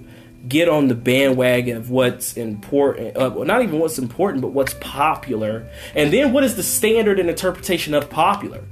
get 0.48 0.70
on 0.70 0.88
the 0.88 0.96
bandwagon 0.96 1.78
of 1.78 1.90
what's 1.90 2.38
important, 2.38 3.18
uh, 3.18 3.30
not 3.44 3.64
even 3.64 3.80
what's 3.80 3.98
important, 3.98 4.42
but 4.42 4.50
what's 4.50 4.76
popular. 4.76 5.68
And 5.96 6.14
then 6.14 6.32
what 6.32 6.44
is 6.44 6.56
the 6.56 6.64
standard 6.64 7.20
and 7.20 7.30
interpretation 7.30 7.94
of 7.94 8.10
popular? 8.10 8.64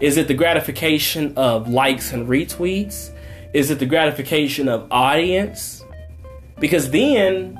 Is 0.00 0.16
it 0.16 0.28
the 0.28 0.34
gratification 0.34 1.34
of 1.36 1.68
likes 1.68 2.12
and 2.12 2.26
retweets? 2.26 3.10
Is 3.52 3.70
it 3.70 3.78
the 3.78 3.86
gratification 3.86 4.68
of 4.68 4.86
audience? 4.90 5.84
Because 6.58 6.90
then 6.90 7.58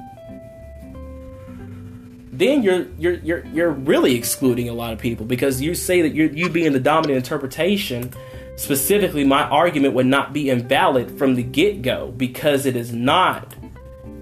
then 2.40 2.62
you're 2.62 2.86
you're 2.98 3.18
you're 3.18 3.46
you're 3.46 3.70
really 3.70 4.14
excluding 4.14 4.68
a 4.70 4.72
lot 4.72 4.94
of 4.94 4.98
people 4.98 5.26
because 5.26 5.60
you 5.60 5.74
say 5.74 6.00
that 6.00 6.14
you 6.14 6.28
you 6.28 6.48
being 6.48 6.72
the 6.72 6.80
dominant 6.80 7.18
interpretation 7.18 8.10
specifically 8.56 9.24
my 9.24 9.42
argument 9.42 9.92
would 9.92 10.06
not 10.06 10.32
be 10.32 10.48
invalid 10.48 11.18
from 11.18 11.34
the 11.34 11.42
get-go 11.42 12.12
because 12.16 12.64
it 12.64 12.76
is 12.76 12.94
not 12.94 13.54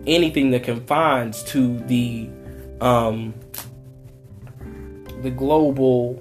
anything 0.07 0.51
that 0.51 0.65
confines 0.65 1.45
to 1.45 1.79
the 1.81 2.29
um 2.81 3.33
the 5.23 5.31
global 5.31 6.21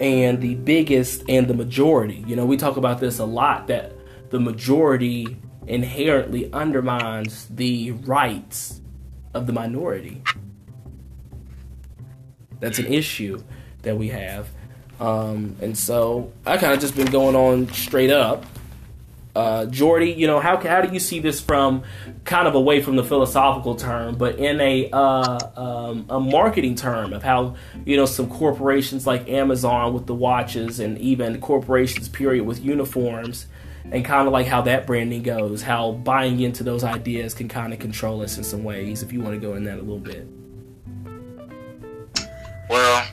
and 0.00 0.40
the 0.40 0.54
biggest 0.56 1.24
and 1.28 1.48
the 1.48 1.54
majority 1.54 2.24
you 2.26 2.36
know 2.36 2.46
we 2.46 2.56
talk 2.56 2.76
about 2.76 3.00
this 3.00 3.18
a 3.18 3.24
lot 3.24 3.66
that 3.66 3.92
the 4.30 4.38
majority 4.38 5.36
inherently 5.66 6.52
undermines 6.52 7.46
the 7.48 7.90
rights 7.92 8.80
of 9.34 9.46
the 9.46 9.52
minority 9.52 10.22
that's 12.60 12.78
an 12.78 12.86
issue 12.86 13.42
that 13.82 13.96
we 13.96 14.08
have. 14.08 14.48
Um, 15.00 15.56
and 15.60 15.76
so 15.76 16.32
I 16.44 16.56
kind 16.56 16.72
of 16.72 16.80
just 16.80 16.96
been 16.96 17.10
going 17.10 17.36
on 17.36 17.72
straight 17.72 18.10
up. 18.10 18.44
Uh, 19.38 19.66
Jordy, 19.66 20.10
you 20.10 20.26
know, 20.26 20.40
how, 20.40 20.56
how 20.56 20.80
do 20.80 20.92
you 20.92 20.98
see 20.98 21.20
this 21.20 21.40
from 21.40 21.84
kind 22.24 22.48
of 22.48 22.56
away 22.56 22.82
from 22.82 22.96
the 22.96 23.04
philosophical 23.04 23.76
term, 23.76 24.16
but 24.16 24.36
in 24.36 24.60
a 24.60 24.90
uh, 24.90 25.38
um, 25.56 26.06
a 26.08 26.18
marketing 26.18 26.74
term 26.74 27.12
of 27.12 27.22
how 27.22 27.54
you 27.86 27.96
know 27.96 28.04
some 28.04 28.28
corporations 28.28 29.06
like 29.06 29.28
Amazon 29.28 29.94
with 29.94 30.06
the 30.06 30.14
watches 30.14 30.80
and 30.80 30.98
even 30.98 31.40
corporations 31.40 32.08
period 32.08 32.46
with 32.46 32.64
uniforms 32.64 33.46
and 33.92 34.04
kind 34.04 34.26
of 34.26 34.32
like 34.32 34.48
how 34.48 34.60
that 34.62 34.88
branding 34.88 35.22
goes, 35.22 35.62
how 35.62 35.92
buying 35.92 36.40
into 36.40 36.64
those 36.64 36.82
ideas 36.82 37.32
can 37.32 37.46
kind 37.46 37.72
of 37.72 37.78
control 37.78 38.22
us 38.22 38.38
in 38.38 38.42
some 38.42 38.64
ways. 38.64 39.04
If 39.04 39.12
you 39.12 39.20
want 39.20 39.40
to 39.40 39.40
go 39.40 39.54
in 39.54 39.62
that 39.64 39.78
a 39.78 39.82
little 39.82 40.00
bit. 40.00 40.26
Well, 42.68 43.06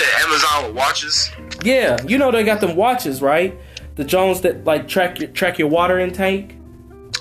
said 0.00 0.24
Amazon 0.24 0.66
with 0.66 0.74
watches? 0.74 1.30
Yeah, 1.62 2.02
you 2.06 2.18
know 2.18 2.30
they 2.30 2.44
got 2.44 2.60
them 2.60 2.76
watches, 2.76 3.20
right? 3.20 3.56
The 3.96 4.04
Jones 4.04 4.40
that 4.42 4.64
like 4.64 4.88
track 4.88 5.18
your 5.20 5.28
track 5.30 5.58
your 5.58 5.68
water 5.68 5.98
intake. 5.98 6.56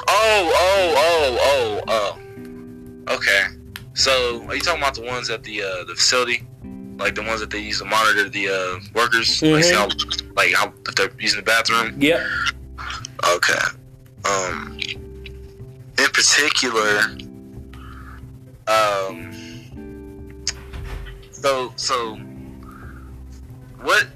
Oh, 0.07 0.51
oh, 0.55 0.93
oh, 0.97 1.81
oh, 1.87 2.17
oh. 3.07 3.13
Okay. 3.15 3.43
So, 3.93 4.45
are 4.47 4.55
you 4.55 4.61
talking 4.61 4.81
about 4.81 4.95
the 4.95 5.01
ones 5.01 5.29
at 5.29 5.43
the 5.43 5.61
uh, 5.61 5.83
the 5.85 5.95
facility, 5.95 6.43
like 6.97 7.15
the 7.15 7.23
ones 7.23 7.41
that 7.41 7.49
they 7.49 7.59
use 7.59 7.79
to 7.79 7.85
monitor 7.85 8.29
the 8.29 8.47
uh, 8.47 8.79
workers, 8.93 9.41
mm-hmm. 9.41 9.55
like, 9.55 9.63
see 9.63 9.73
how, 9.73 9.89
like 10.35 10.53
how 10.53 10.73
if 10.87 10.95
they're 10.95 11.11
using 11.19 11.39
the 11.39 11.43
bathroom? 11.43 11.99
Yep. 12.01 12.21
Okay. 13.35 13.53
Um. 14.25 14.79
In 15.97 16.09
particular, 16.13 17.01
um. 18.67 19.33
So 21.31 21.73
so, 21.75 22.19
what? 23.81 24.07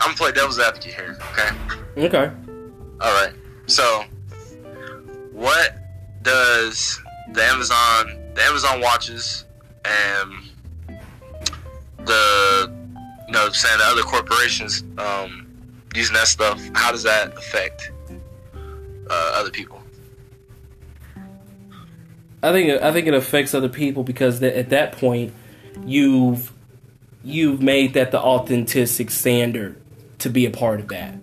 I'm 0.00 0.08
gonna 0.08 0.16
play 0.16 0.32
devil's 0.32 0.58
advocate 0.58 0.94
here. 0.94 1.18
Okay. 1.32 2.06
Okay. 2.06 2.30
All 3.00 3.22
right. 3.22 3.32
So, 3.66 4.04
what 5.32 5.76
does 6.22 7.00
the 7.32 7.42
Amazon 7.44 8.18
the 8.34 8.42
Amazon 8.42 8.80
watches 8.80 9.44
and 9.84 10.32
the 12.06 12.72
you 13.26 13.32
know 13.32 13.50
saying 13.50 13.78
the 13.78 13.84
other 13.84 14.02
corporations 14.02 14.84
um, 14.98 15.48
using 15.94 16.14
that 16.14 16.28
stuff? 16.28 16.60
How 16.74 16.92
does 16.92 17.02
that 17.02 17.36
affect 17.36 17.90
uh, 19.10 19.32
other 19.34 19.50
people? 19.50 19.82
I 22.42 22.52
think 22.52 22.82
I 22.82 22.92
think 22.92 23.08
it 23.08 23.14
affects 23.14 23.54
other 23.54 23.68
people 23.68 24.04
because 24.04 24.42
at 24.42 24.70
that 24.70 24.92
point 24.92 25.34
you've 25.84 26.52
you've 27.28 27.62
made 27.62 27.94
that 27.94 28.10
the 28.10 28.20
authentic 28.20 29.10
standard 29.10 29.80
to 30.18 30.30
be 30.30 30.46
a 30.46 30.50
part 30.50 30.80
of 30.80 30.88
that. 30.88 31.14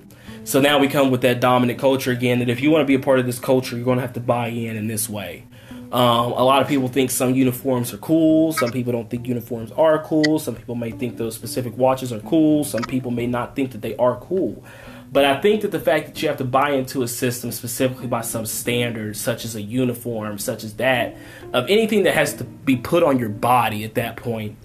So 0.43 0.61
now 0.61 0.77
we 0.77 0.87
come 0.87 1.09
with 1.09 1.21
that 1.21 1.39
dominant 1.39 1.79
culture 1.79 2.11
again. 2.11 2.39
That 2.39 2.49
if 2.49 2.61
you 2.61 2.69
want 2.69 2.83
to 2.83 2.85
be 2.85 2.93
a 2.93 2.99
part 2.99 3.19
of 3.19 3.25
this 3.25 3.39
culture, 3.39 3.75
you're 3.75 3.83
going 3.83 3.97
to 3.97 4.03
have 4.03 4.13
to 4.13 4.19
buy 4.19 4.47
in 4.47 4.77
in 4.77 4.87
this 4.87 5.09
way. 5.09 5.45
Um, 5.91 6.33
a 6.33 6.43
lot 6.43 6.61
of 6.61 6.67
people 6.67 6.87
think 6.87 7.09
some 7.09 7.33
uniforms 7.33 7.93
are 7.93 7.97
cool. 7.97 8.51
Some 8.53 8.71
people 8.71 8.91
don't 8.91 9.09
think 9.09 9.27
uniforms 9.27 9.71
are 9.71 10.03
cool. 10.03 10.39
Some 10.39 10.55
people 10.55 10.75
may 10.75 10.91
think 10.91 11.17
those 11.17 11.35
specific 11.35 11.77
watches 11.77 12.11
are 12.13 12.19
cool. 12.19 12.63
Some 12.63 12.83
people 12.83 13.11
may 13.11 13.27
not 13.27 13.55
think 13.55 13.71
that 13.71 13.81
they 13.81 13.95
are 13.95 14.17
cool. 14.17 14.63
But 15.11 15.25
I 15.25 15.39
think 15.39 15.61
that 15.61 15.71
the 15.71 15.79
fact 15.79 16.07
that 16.07 16.21
you 16.21 16.27
have 16.27 16.37
to 16.37 16.43
buy 16.43 16.71
into 16.71 17.01
a 17.01 17.07
system 17.07 17.51
specifically 17.51 18.07
by 18.07 18.21
some 18.21 18.45
standards, 18.45 19.21
such 19.21 19.45
as 19.45 19.55
a 19.55 19.61
uniform, 19.61 20.37
such 20.37 20.63
as 20.63 20.73
that, 20.75 21.15
of 21.53 21.69
anything 21.69 22.03
that 22.03 22.13
has 22.15 22.33
to 22.35 22.43
be 22.43 22.75
put 22.75 23.01
on 23.01 23.17
your 23.17 23.29
body 23.29 23.83
at 23.83 23.95
that 23.95 24.17
point, 24.17 24.57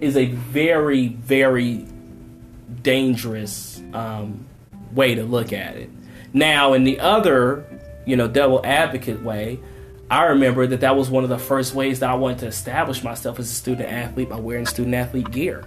is 0.00 0.16
a 0.16 0.26
very, 0.26 1.08
very 1.08 1.86
dangerous 2.82 3.80
um, 3.92 4.46
way 4.92 5.14
to 5.14 5.24
look 5.24 5.52
at 5.52 5.76
it. 5.76 5.90
Now, 6.32 6.74
in 6.74 6.84
the 6.84 7.00
other, 7.00 7.64
you 8.04 8.16
know, 8.16 8.28
devil 8.28 8.60
advocate 8.64 9.22
way, 9.22 9.58
I 10.10 10.24
remember 10.24 10.66
that 10.66 10.80
that 10.80 10.96
was 10.96 11.10
one 11.10 11.24
of 11.24 11.30
the 11.30 11.38
first 11.38 11.74
ways 11.74 12.00
that 12.00 12.10
I 12.10 12.14
wanted 12.14 12.38
to 12.40 12.46
establish 12.46 13.02
myself 13.02 13.38
as 13.38 13.50
a 13.50 13.54
student 13.54 13.90
athlete 13.90 14.28
by 14.28 14.36
wearing 14.36 14.66
student 14.66 14.94
athlete 14.94 15.30
gear 15.30 15.64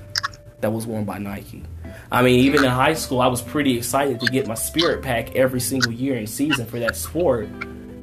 that 0.62 0.72
was 0.72 0.86
worn 0.86 1.06
by 1.06 1.18
Nike. 1.18 1.64
I 2.12 2.22
mean, 2.22 2.40
even 2.42 2.64
in 2.64 2.70
high 2.70 2.94
school, 2.94 3.22
I 3.22 3.28
was 3.28 3.42
pretty 3.42 3.78
excited 3.78 4.20
to 4.22 4.28
get 4.28 4.48
my 4.48 4.56
spirit 4.56 5.02
pack 5.02 5.36
every 5.36 5.60
single 5.60 5.92
year 5.92 6.16
and 6.18 6.30
season 6.30 6.66
for 6.66 6.80
that 6.80 6.96
sport 6.96 7.50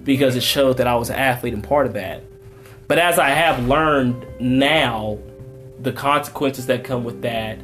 because 0.05 0.37
it 0.37 0.43
showed 0.43 0.77
that 0.77 0.87
I 0.87 0.95
was 0.97 1.11
an 1.11 1.17
athlete 1.17 1.55
and 1.55 1.65
part 1.65 1.87
of 1.87 1.95
that. 1.95 2.23
But 2.87 2.99
as 2.99 3.19
I 3.19 3.31
have 3.31 3.67
learned 3.67 4.25
now, 4.41 5.19
the 5.81 5.93
consequences 5.93 6.67
that 6.67 6.85
come 6.85 7.05
with 7.05 7.23
that, 7.23 7.59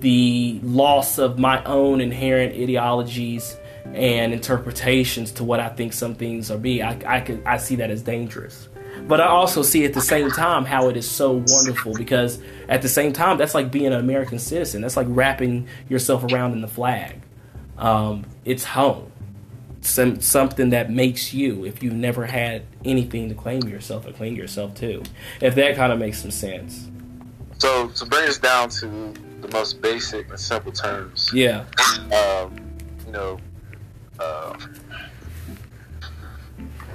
the 0.00 0.60
loss 0.62 1.18
of 1.18 1.38
my 1.38 1.62
own 1.64 2.00
inherent 2.00 2.54
ideologies 2.54 3.56
and 3.86 4.32
interpretations 4.32 5.32
to 5.32 5.44
what 5.44 5.60
I 5.60 5.68
think 5.68 5.92
some 5.92 6.14
things 6.14 6.50
are 6.50 6.58
be, 6.58 6.82
I, 6.82 6.98
I, 7.06 7.20
could, 7.20 7.42
I 7.46 7.58
see 7.58 7.76
that 7.76 7.90
as 7.90 8.02
dangerous. 8.02 8.68
But 9.06 9.20
I 9.20 9.26
also 9.26 9.62
see 9.62 9.84
at 9.84 9.92
the 9.92 10.00
same 10.00 10.30
time 10.30 10.64
how 10.64 10.88
it 10.88 10.96
is 10.96 11.10
so 11.10 11.42
wonderful 11.46 11.94
because 11.94 12.40
at 12.68 12.82
the 12.82 12.88
same 12.88 13.12
time, 13.12 13.36
that's 13.36 13.54
like 13.54 13.70
being 13.70 13.86
an 13.86 13.92
American 13.92 14.38
citizen. 14.38 14.82
That's 14.82 14.96
like 14.96 15.06
wrapping 15.10 15.68
yourself 15.88 16.24
around 16.24 16.52
in 16.52 16.60
the 16.60 16.68
flag. 16.68 17.20
Um, 17.76 18.24
it's 18.44 18.64
home. 18.64 19.10
Some, 19.80 20.20
something 20.20 20.70
that 20.70 20.90
makes 20.90 21.34
you, 21.34 21.66
if 21.66 21.82
you've 21.82 21.92
never 21.92 22.24
had 22.24 22.62
anything 22.84 23.28
to 23.28 23.34
claim 23.34 23.68
yourself 23.68 24.06
or 24.06 24.12
claim 24.12 24.36
yourself 24.36 24.74
to. 24.76 25.02
If 25.42 25.54
that 25.56 25.76
kind 25.76 25.92
of 25.92 25.98
makes 25.98 26.22
some 26.22 26.30
sense. 26.30 26.88
So, 27.58 27.88
to 27.88 28.06
bring 28.06 28.28
us 28.28 28.38
down 28.38 28.68
to 28.70 29.14
the 29.40 29.48
most 29.52 29.80
basic 29.80 30.28
and 30.30 30.38
simple 30.38 30.72
terms. 30.72 31.30
Yeah. 31.32 31.64
Um, 32.12 32.56
you 33.06 33.12
know, 33.12 33.38
uh, 34.18 34.56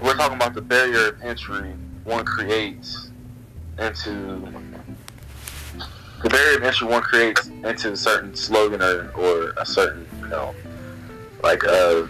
we're 0.01 0.15
talking 0.15 0.35
about 0.35 0.53
the 0.53 0.61
barrier 0.61 1.09
of 1.09 1.21
entry 1.21 1.73
one 2.03 2.25
creates 2.25 3.11
into 3.77 4.41
the 6.23 6.29
barrier 6.29 6.57
of 6.57 6.63
entry 6.63 6.87
one 6.87 7.01
creates 7.01 7.47
into 7.47 7.91
a 7.91 7.97
certain 7.97 8.35
slogan 8.35 8.81
or, 8.81 9.11
or 9.11 9.53
a 9.57 9.65
certain 9.65 10.07
you 10.21 10.27
know 10.27 10.55
like 11.43 11.63
a 11.63 12.07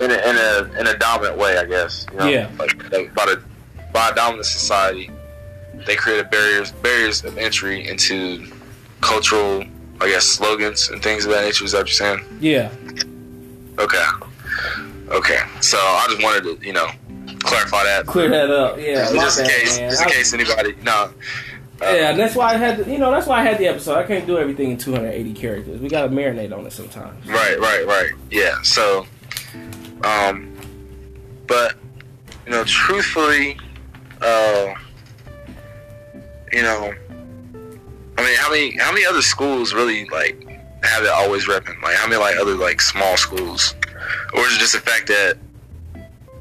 in 0.00 0.10
a, 0.10 0.14
in 0.14 0.36
a 0.36 0.80
in 0.80 0.86
a 0.86 0.98
dominant 0.98 1.36
way 1.38 1.58
I 1.58 1.64
guess 1.64 2.06
you 2.12 2.18
know? 2.18 2.28
yeah 2.28 2.50
like, 2.58 2.92
like 2.92 3.14
by 3.14 3.24
a 3.24 3.45
by 3.96 4.10
a 4.10 4.14
dominant 4.14 4.46
society 4.46 5.10
they 5.86 5.96
created 5.96 6.30
barriers 6.30 6.70
barriers 6.72 7.24
of 7.24 7.38
entry 7.38 7.88
into 7.88 8.46
cultural 9.00 9.64
I 10.00 10.08
guess 10.08 10.24
slogans 10.24 10.90
and 10.90 11.02
things 11.02 11.24
of 11.24 11.30
that 11.32 11.44
nature 11.44 11.64
is 11.64 11.72
that 11.72 11.78
what 11.78 11.88
you're 11.88 12.16
saying 12.16 12.38
yeah 12.40 12.70
okay 13.78 14.04
Okay, 15.08 15.38
so 15.60 15.78
I 15.78 16.06
just 16.08 16.22
wanted 16.22 16.60
to, 16.60 16.66
you 16.66 16.72
know, 16.72 16.88
clarify 17.40 17.84
that. 17.84 18.06
Clear 18.06 18.28
that 18.28 18.50
up, 18.50 18.76
yeah. 18.78 19.12
Just 19.12 19.38
in 19.38 19.46
case, 19.46 19.78
just 19.78 20.02
in 20.02 20.08
case 20.08 20.34
anybody, 20.34 20.74
no. 20.82 21.12
Uh, 21.80 21.90
yeah, 21.94 22.12
that's 22.12 22.34
why 22.34 22.54
I 22.54 22.56
had, 22.56 22.78
to, 22.78 22.90
you 22.90 22.98
know, 22.98 23.10
that's 23.12 23.26
why 23.26 23.40
I 23.40 23.42
had 23.42 23.58
the 23.58 23.68
episode. 23.68 23.96
I 23.96 24.02
can't 24.02 24.26
do 24.26 24.38
everything 24.38 24.70
in 24.72 24.78
280 24.78 25.34
characters. 25.34 25.80
We 25.80 25.88
got 25.88 26.02
to 26.02 26.08
marinate 26.08 26.56
on 26.56 26.66
it 26.66 26.72
sometimes. 26.72 27.24
Right, 27.26 27.58
right, 27.60 27.86
right. 27.86 28.10
Yeah. 28.30 28.60
So, 28.62 29.06
um, 30.02 30.52
but 31.46 31.76
you 32.44 32.52
know, 32.52 32.64
truthfully, 32.64 33.58
uh, 34.22 34.74
you 36.52 36.62
know, 36.62 36.94
I 38.18 38.24
mean, 38.24 38.36
how 38.36 38.50
many 38.50 38.76
how 38.78 38.92
many 38.92 39.04
other 39.04 39.22
schools 39.22 39.74
really 39.74 40.04
like 40.06 40.42
have 40.82 41.04
it 41.04 41.10
always 41.10 41.46
repping? 41.46 41.80
Like, 41.82 41.96
how 41.96 42.06
many 42.08 42.20
like 42.20 42.36
other 42.36 42.54
like 42.54 42.80
small 42.80 43.16
schools? 43.16 43.74
or 44.34 44.40
is 44.46 44.56
it 44.56 44.58
just 44.58 44.72
the 44.72 44.80
fact 44.80 45.08
that 45.08 45.38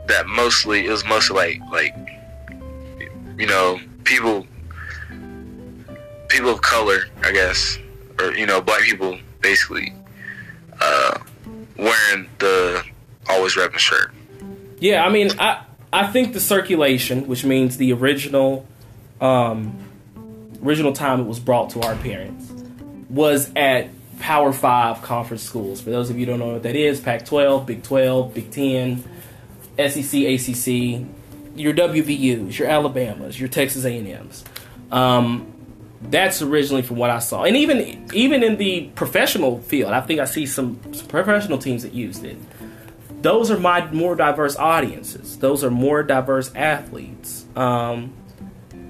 that 0.07 0.27
mostly 0.27 0.85
it 0.85 0.89
was 0.89 1.05
mostly 1.05 1.35
like 1.35 1.59
like 1.71 1.95
you 3.37 3.47
know 3.47 3.79
people 4.03 4.45
people 6.27 6.49
of 6.49 6.61
color 6.61 7.05
I 7.23 7.31
guess 7.31 7.79
or 8.19 8.33
you 8.33 8.45
know 8.45 8.61
black 8.61 8.81
people 8.81 9.17
basically 9.41 9.93
uh, 10.81 11.19
wearing 11.77 12.27
the 12.39 12.83
always 13.29 13.55
repping 13.55 13.77
shirt. 13.77 14.13
Yeah, 14.79 15.05
I 15.05 15.09
mean 15.09 15.31
I 15.39 15.63
I 15.95 16.05
think 16.07 16.33
the 16.33 16.41
circulation, 16.41 17.25
which 17.25 17.45
means 17.45 17.77
the 17.77 17.93
original 17.93 18.67
um, 19.21 19.79
original 20.61 20.91
time 20.91 21.21
it 21.21 21.23
was 21.23 21.39
brought 21.39 21.69
to 21.69 21.81
our 21.83 21.95
parents, 21.95 22.51
was 23.09 23.49
at 23.55 23.87
Power 24.19 24.51
Five 24.51 25.01
conference 25.03 25.41
schools. 25.43 25.79
For 25.79 25.91
those 25.91 26.09
of 26.09 26.19
you 26.19 26.25
don't 26.25 26.39
know 26.39 26.51
what 26.51 26.63
that 26.63 26.75
is, 26.75 26.99
Pac 26.99 27.23
12, 27.23 27.65
Big 27.65 27.83
12, 27.83 28.33
Big 28.33 28.51
10, 28.51 29.03
SEC, 29.77 30.19
ACC, 30.21 31.07
your 31.55 31.73
WVUs, 31.73 32.59
your 32.59 32.67
Alabamas, 32.67 33.39
your 33.39 33.47
Texas 33.47 33.85
A&Ms. 33.85 34.43
Um, 34.91 35.49
that's 36.01 36.41
originally 36.41 36.81
from 36.81 36.97
what 36.97 37.09
I 37.09 37.19
saw, 37.19 37.45
and 37.45 37.55
even 37.55 38.11
even 38.13 38.43
in 38.43 38.57
the 38.57 38.89
professional 38.95 39.61
field, 39.61 39.93
I 39.93 40.01
think 40.01 40.19
I 40.19 40.25
see 40.25 40.45
some, 40.45 40.77
some 40.91 41.07
professional 41.07 41.57
teams 41.57 41.83
that 41.83 41.93
used 41.93 42.25
it. 42.25 42.35
Those 43.25 43.49
are 43.49 43.57
my 43.57 43.89
more 43.91 44.15
diverse 44.15 44.55
audiences. 44.55 45.39
Those 45.39 45.63
are 45.63 45.71
more 45.71 46.03
diverse 46.03 46.53
athletes. 46.53 47.43
Um, 47.55 48.13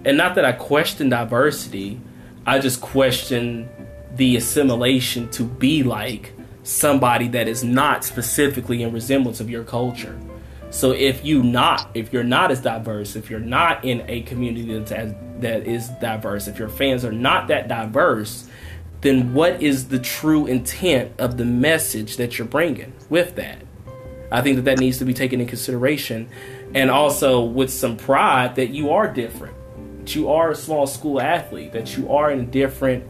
and 0.04 0.18
not 0.18 0.36
that 0.36 0.44
I 0.44 0.52
question 0.52 1.08
diversity, 1.08 2.02
I 2.46 2.60
just 2.60 2.82
question 2.82 3.70
the 4.14 4.36
assimilation 4.36 5.30
to 5.32 5.44
be 5.44 5.84
like 5.84 6.34
somebody 6.64 7.30
that 7.30 7.48
is 7.48 7.64
not 7.64 8.04
specifically 8.04 8.84
in 8.84 8.92
resemblance 8.92 9.40
of 9.40 9.50
your 9.50 9.64
culture. 9.64 10.20
So 10.70 10.92
if 10.92 11.24
you 11.24 11.42
not 11.42 11.90
if 11.94 12.12
you're 12.12 12.26
not 12.26 12.52
as 12.52 12.60
diverse, 12.60 13.16
if 13.16 13.30
you're 13.30 13.40
not 13.40 13.86
in 13.86 14.04
a 14.10 14.24
community 14.24 14.78
that's 14.78 14.92
as, 14.92 15.16
that 15.40 15.66
is 15.66 15.88
diverse, 16.02 16.50
if 16.50 16.60
your 16.60 16.68
fans 16.68 17.06
are 17.06 17.14
not 17.14 17.48
that 17.48 17.70
diverse, 17.70 18.50
then 19.00 19.34
what 19.34 19.64
is 19.64 19.88
the 19.88 20.00
true 20.00 20.46
intent 20.46 21.14
of 21.20 21.38
the 21.38 21.46
message 21.46 22.18
that 22.18 22.38
you're 22.38 22.46
bringing 22.46 22.92
with 23.10 23.36
that? 23.36 23.60
I 24.32 24.42
think 24.42 24.56
that 24.58 24.64
that 24.64 24.80
needs 24.80 24.98
to 25.00 25.06
be 25.06 25.14
taken 25.14 25.40
in 25.40 25.48
consideration, 25.48 26.30
and 26.74 26.90
also 26.90 27.44
with 27.44 27.72
some 27.72 27.98
pride 27.98 28.56
that 28.56 28.70
you 28.70 28.92
are 28.92 29.12
different, 29.12 29.56
that 30.00 30.16
you 30.16 30.30
are 30.30 30.52
a 30.52 30.56
small 30.56 30.88
school 30.88 31.22
athlete, 31.22 31.74
that 31.74 31.98
you 31.98 32.12
are 32.12 32.32
in 32.32 32.40
a 32.40 32.46
different 32.46 33.06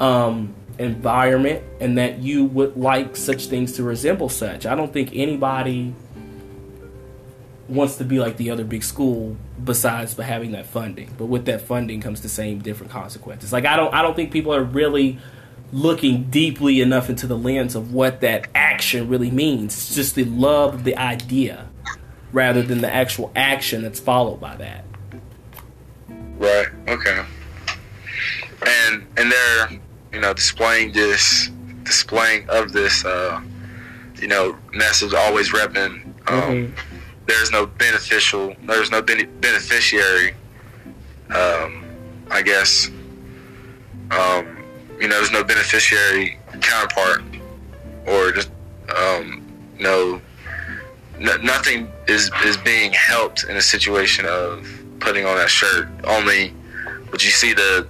um, 0.00 0.54
environment 0.78 1.62
and 1.80 1.98
that 1.98 2.18
you 2.18 2.44
would 2.44 2.76
like 2.76 3.16
such 3.16 3.46
things 3.46 3.72
to 3.72 3.82
resemble 3.82 4.28
such. 4.28 4.66
I 4.66 4.74
don't 4.74 4.92
think 4.92 5.10
anybody 5.12 5.94
wants 7.68 7.96
to 7.96 8.04
be 8.04 8.18
like 8.18 8.36
the 8.36 8.50
other 8.50 8.64
big 8.64 8.82
school 8.82 9.36
besides 9.62 10.14
for 10.14 10.22
having 10.22 10.52
that 10.52 10.66
funding. 10.66 11.14
But 11.18 11.26
with 11.26 11.44
that 11.46 11.60
funding 11.62 12.00
comes 12.00 12.22
the 12.22 12.28
same 12.28 12.60
different 12.60 12.92
consequences. 12.92 13.52
Like 13.52 13.66
I 13.66 13.76
don't 13.76 13.92
I 13.92 14.02
don't 14.02 14.14
think 14.14 14.30
people 14.30 14.54
are 14.54 14.62
really 14.62 15.18
looking 15.72 16.24
deeply 16.24 16.80
enough 16.80 17.10
into 17.10 17.26
the 17.26 17.36
lens 17.36 17.74
of 17.74 17.92
what 17.92 18.20
that 18.20 18.48
action 18.54 19.08
really 19.08 19.30
means. 19.30 19.74
It's 19.74 19.94
just 19.94 20.14
the 20.14 20.24
love 20.24 20.74
of 20.74 20.84
the 20.84 20.96
idea 20.96 21.68
rather 22.32 22.62
than 22.62 22.80
the 22.80 22.92
actual 22.92 23.32
action 23.34 23.82
that's 23.82 24.00
followed 24.00 24.40
by 24.40 24.56
that. 24.56 24.84
Right. 26.38 26.68
Okay. 26.88 27.24
And 28.66 29.06
and 29.16 29.30
they're 29.30 29.80
you 30.12 30.20
know, 30.20 30.32
displaying 30.32 30.92
this, 30.92 31.50
displaying 31.82 32.48
of 32.48 32.72
this, 32.72 33.04
uh, 33.04 33.40
you 34.20 34.28
know, 34.28 34.56
message 34.72 35.14
always 35.14 35.52
repping. 35.52 36.04
Um, 36.28 36.42
mm-hmm. 36.42 36.96
There's 37.26 37.50
no 37.50 37.66
beneficial, 37.66 38.54
there's 38.64 38.90
no 38.90 39.02
beneficiary, 39.02 40.34
um, 41.30 41.84
I 42.30 42.42
guess. 42.42 42.88
Um, 44.10 44.57
you 45.00 45.08
know, 45.08 45.16
there's 45.16 45.32
no 45.32 45.44
beneficiary 45.44 46.38
counterpart, 46.60 47.22
or 48.06 48.32
just 48.32 48.50
um, 48.96 49.46
no, 49.78 50.20
n- 51.18 51.44
nothing 51.44 51.90
is 52.06 52.30
is 52.44 52.56
being 52.56 52.92
helped 52.92 53.44
in 53.44 53.56
a 53.56 53.62
situation 53.62 54.26
of 54.26 54.66
putting 55.00 55.24
on 55.24 55.36
that 55.36 55.50
shirt. 55.50 55.88
Only, 56.04 56.52
would 57.10 57.22
you 57.22 57.30
see 57.30 57.52
the, 57.52 57.86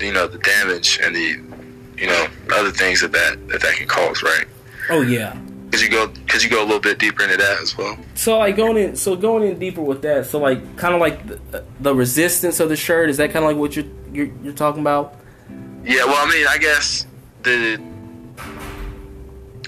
you 0.00 0.12
know, 0.12 0.26
the 0.26 0.38
damage 0.38 0.98
and 1.02 1.14
the 1.14 1.40
you 2.02 2.08
know, 2.08 2.26
other 2.52 2.72
things 2.72 3.00
that 3.00 3.12
that, 3.12 3.48
that, 3.48 3.60
that 3.60 3.76
can 3.76 3.86
cause, 3.86 4.24
right? 4.24 4.46
Oh 4.90 5.02
yeah. 5.02 5.38
Cause 5.70 5.80
you 5.80 5.88
go, 5.88 6.12
cause 6.26 6.42
you 6.44 6.50
go 6.50 6.60
a 6.60 6.66
little 6.66 6.80
bit 6.80 6.98
deeper 6.98 7.22
into 7.22 7.36
that 7.36 7.60
as 7.62 7.78
well. 7.78 7.96
So 8.14 8.38
like 8.38 8.56
going 8.56 8.76
in, 8.76 8.96
so 8.96 9.16
going 9.16 9.48
in 9.48 9.58
deeper 9.58 9.80
with 9.80 10.02
that. 10.02 10.26
So 10.26 10.38
like, 10.38 10.76
kind 10.76 10.94
of 10.94 11.00
like 11.00 11.26
the, 11.26 11.64
the, 11.80 11.94
resistance 11.94 12.60
of 12.60 12.68
the 12.68 12.76
shirt. 12.76 13.08
Is 13.08 13.16
that 13.18 13.30
kind 13.30 13.44
of 13.44 13.52
like 13.52 13.56
what 13.56 13.76
you're, 13.76 13.86
you're 14.12 14.30
you're 14.42 14.52
talking 14.52 14.80
about? 14.80 15.14
Yeah. 15.84 16.04
Well, 16.04 16.26
I 16.26 16.30
mean, 16.30 16.46
I 16.48 16.58
guess 16.58 17.06
the 17.42 17.76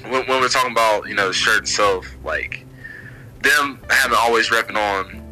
when, 0.03 0.27
when 0.27 0.41
we're 0.41 0.49
talking 0.49 0.73
about 0.73 1.09
you 1.09 1.15
know 1.15 1.29
the 1.29 1.33
shirt 1.33 1.63
itself, 1.63 2.07
like 2.25 2.65
them 3.43 3.81
having 3.91 4.17
always 4.19 4.49
repping 4.49 4.77
on 4.77 5.23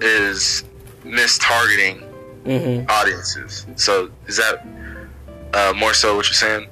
is 0.00 0.64
mistargeting 1.04 2.04
mm-hmm. 2.44 2.88
audiences. 2.88 3.66
So 3.76 4.10
is 4.26 4.36
that 4.36 4.66
uh, 5.54 5.72
more 5.76 5.94
so 5.94 6.16
what 6.16 6.26
you're 6.26 6.34
saying? 6.34 6.68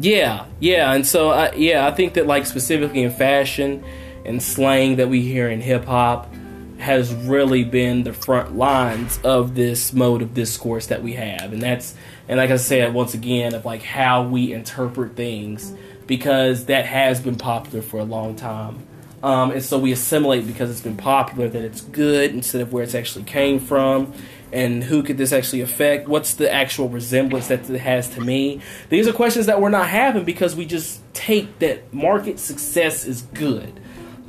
Yeah, 0.00 0.46
yeah, 0.60 0.92
and 0.92 1.04
so 1.04 1.30
I, 1.30 1.52
yeah, 1.54 1.86
I 1.86 1.90
think 1.90 2.14
that 2.14 2.26
like 2.26 2.46
specifically 2.46 3.02
in 3.02 3.10
fashion 3.10 3.84
and 4.24 4.42
slang 4.42 4.96
that 4.96 5.08
we 5.08 5.22
hear 5.22 5.48
in 5.48 5.60
hip 5.60 5.86
hop 5.86 6.32
has 6.78 7.12
really 7.12 7.64
been 7.64 8.04
the 8.04 8.12
front 8.12 8.56
lines 8.56 9.18
of 9.24 9.56
this 9.56 9.92
mode 9.92 10.22
of 10.22 10.34
discourse 10.34 10.86
that 10.86 11.02
we 11.02 11.14
have. 11.14 11.52
And 11.52 11.60
that's, 11.60 11.94
and 12.28 12.38
like 12.38 12.50
I 12.50 12.56
said, 12.56 12.94
once 12.94 13.14
again, 13.14 13.54
of 13.54 13.64
like 13.64 13.82
how 13.82 14.22
we 14.22 14.52
interpret 14.52 15.16
things 15.16 15.74
because 16.06 16.66
that 16.66 16.86
has 16.86 17.20
been 17.20 17.36
popular 17.36 17.82
for 17.82 17.98
a 17.98 18.04
long 18.04 18.36
time. 18.36 18.86
Um, 19.22 19.50
and 19.50 19.62
so 19.62 19.78
we 19.78 19.92
assimilate 19.92 20.46
because 20.46 20.70
it's 20.70 20.80
been 20.80 20.96
popular 20.96 21.48
that 21.48 21.62
it's 21.62 21.80
good 21.80 22.32
instead 22.32 22.60
of 22.60 22.72
where 22.72 22.84
it's 22.84 22.94
actually 22.94 23.24
came 23.24 23.58
from 23.58 24.12
and 24.52 24.82
who 24.84 25.02
could 25.02 25.18
this 25.18 25.32
actually 25.32 25.60
affect? 25.60 26.08
What's 26.08 26.34
the 26.34 26.50
actual 26.52 26.88
resemblance 26.88 27.48
that 27.48 27.68
it 27.68 27.80
has 27.80 28.08
to 28.10 28.20
me? 28.20 28.60
These 28.88 29.06
are 29.08 29.12
questions 29.12 29.46
that 29.46 29.60
we're 29.60 29.68
not 29.68 29.88
having 29.88 30.24
because 30.24 30.56
we 30.56 30.64
just 30.64 31.00
take 31.14 31.58
that 31.58 31.92
market 31.92 32.38
success 32.38 33.04
is 33.04 33.22
good. 33.22 33.80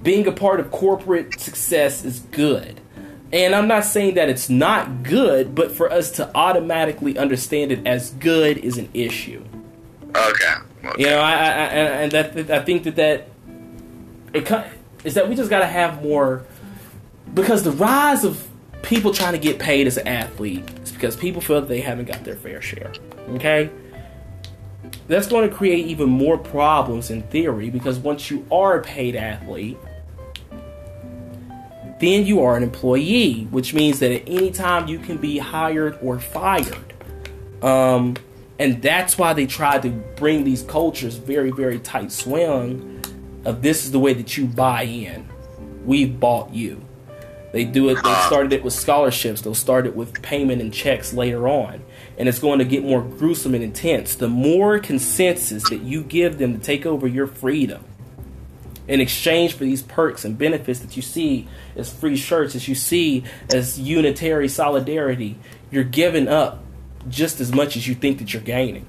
Being 0.04 0.28
a 0.28 0.32
part 0.32 0.60
of 0.60 0.72
corporate 0.72 1.40
success 1.40 2.04
is 2.04 2.20
good. 2.20 2.82
And 3.32 3.54
I'm 3.54 3.68
not 3.68 3.86
saying 3.86 4.16
that 4.16 4.30
it's 4.30 4.50
not 4.50 5.04
good, 5.04 5.54
but 5.54 5.72
for 5.72 5.92
us 5.92 6.12
to 6.12 6.36
automatically 6.36 7.18
understand 7.18 7.72
it 7.72 7.86
as 7.86 8.10
good 8.12 8.58
is 8.58 8.78
an 8.78 8.90
issue. 8.94 9.44
Okay. 10.16 10.54
okay. 10.84 11.02
You 11.02 11.06
know, 11.06 11.20
I, 11.20 11.34
I, 11.34 11.36
I 11.36 11.66
and 11.68 12.12
that 12.12 12.50
I 12.50 12.60
think 12.64 12.84
that 12.84 12.96
that 12.96 13.28
it 14.34 14.66
is 15.04 15.14
that 15.14 15.30
we 15.30 15.36
just 15.36 15.50
got 15.50 15.60
to 15.60 15.68
have 15.68 16.02
more 16.02 16.46
because 17.34 17.64
the 17.64 17.72
rise 17.72 18.24
of 18.24 18.48
people 18.82 19.14
trying 19.14 19.34
to 19.34 19.40
get 19.40 19.60
paid 19.60 19.88
as 19.88 19.98
an 19.98 20.08
athlete 20.08 20.64
is 20.84 20.92
because 20.92 21.16
people 21.16 21.42
feel 21.42 21.62
that 21.62 21.68
they 21.68 21.82
haven't 21.82 22.06
got 22.06 22.24
their 22.24 22.36
fair 22.36 22.62
share. 22.62 22.92
Okay? 23.30 23.70
That's 25.08 25.28
going 25.28 25.50
to 25.50 25.56
create 25.56 25.86
even 25.88 26.10
more 26.10 26.38
problems 26.38 27.12
in 27.12 27.24
theory 27.24 27.70
because 27.70 28.00
once 28.00 28.32
you 28.32 28.46
are 28.52 28.80
a 28.80 28.82
paid 28.82 29.16
athlete, 29.16 29.78
then 32.00 32.26
you 32.26 32.42
are 32.42 32.56
an 32.56 32.64
employee, 32.64 33.48
which 33.52 33.74
means 33.74 34.00
that 34.00 34.12
at 34.12 34.24
any 34.28 34.52
time 34.52 34.88
you 34.88 35.00
can 35.00 35.18
be 35.18 35.38
hired 35.38 35.98
or 36.02 36.20
fired. 36.20 36.94
Um, 37.62 38.16
and 38.58 38.82
that's 38.82 39.18
why 39.18 39.34
they 39.34 39.46
tried 39.46 39.82
to 39.84 39.90
bring 39.90 40.44
these 40.44 40.64
cultures 40.64 41.16
very, 41.16 41.52
very 41.52 41.80
tight 41.80 42.12
swing 42.12 43.02
of 43.46 43.62
this 43.62 43.86
is 43.86 43.92
the 43.92 44.00
way 44.00 44.14
that 44.14 44.38
you 44.38 44.46
buy 44.46 44.84
in. 44.84 45.28
We've 45.86 46.20
bought 46.20 46.54
you. 46.54 46.86
They 47.52 47.66
do 47.66 47.90
it. 47.90 47.96
They 47.96 48.14
started 48.28 48.54
it 48.54 48.64
with 48.64 48.74
scholarships. 48.74 49.42
They'll 49.42 49.56
start 49.56 49.88
it 49.88 49.96
with 49.96 50.22
payment 50.22 50.62
and 50.62 50.72
checks 50.74 51.14
later 51.14 51.48
on, 51.48 51.84
and 52.18 52.30
it's 52.30 52.38
going 52.38 52.60
to 52.60 52.66
get 52.66 52.84
more 52.84 53.02
gruesome 53.02 53.56
and 53.56 53.64
intense. 53.64 54.16
The 54.16 54.28
more 54.28 54.78
consensus 54.78 55.68
that 55.70 55.82
you 55.82 56.04
give 56.04 56.38
them 56.38 56.54
to 56.54 56.60
take 56.60 56.86
over 56.86 57.08
your 57.08 57.26
freedom, 57.26 57.84
in 58.90 59.00
exchange 59.00 59.54
for 59.54 59.64
these 59.64 59.82
perks 59.82 60.26
and 60.26 60.38
benefits 60.38 60.80
that 60.80 60.98
you 60.98 61.02
see 61.02 61.48
as 61.78 61.92
free 61.92 62.18
shirts, 62.18 62.56
as 62.56 62.68
you 62.68 62.76
see 62.76 63.24
as 63.54 63.80
unitary 63.80 64.50
solidarity, 64.50 65.38
you're 65.72 65.84
giving 65.84 66.28
up 66.28 66.62
just 67.08 67.40
as 67.40 67.54
much 67.54 67.78
as 67.78 67.88
you 67.88 67.96
think 67.96 68.18
that 68.18 68.34
you're 68.34 68.44
gaining 68.44 68.86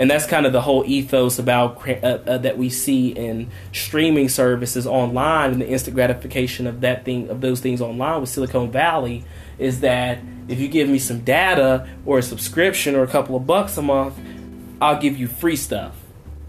and 0.00 0.10
that's 0.10 0.24
kind 0.24 0.46
of 0.46 0.52
the 0.54 0.62
whole 0.62 0.82
ethos 0.86 1.38
about 1.38 1.86
uh, 1.86 1.92
uh, 1.92 2.38
that 2.38 2.56
we 2.56 2.70
see 2.70 3.10
in 3.10 3.50
streaming 3.72 4.30
services 4.30 4.86
online 4.86 5.52
and 5.52 5.60
the 5.60 5.68
instant 5.68 5.94
gratification 5.94 6.66
of 6.66 6.80
that 6.80 7.04
thing 7.04 7.28
of 7.28 7.42
those 7.42 7.60
things 7.60 7.82
online 7.82 8.18
with 8.22 8.30
Silicon 8.30 8.72
Valley 8.72 9.24
is 9.58 9.80
that 9.80 10.18
if 10.48 10.58
you 10.58 10.68
give 10.68 10.88
me 10.88 10.98
some 10.98 11.20
data 11.20 11.86
or 12.06 12.18
a 12.18 12.22
subscription 12.22 12.96
or 12.96 13.02
a 13.02 13.06
couple 13.06 13.36
of 13.36 13.46
bucks 13.46 13.76
a 13.76 13.82
month, 13.82 14.18
I'll 14.80 14.98
give 14.98 15.18
you 15.18 15.28
free 15.28 15.56
stuff. 15.56 15.94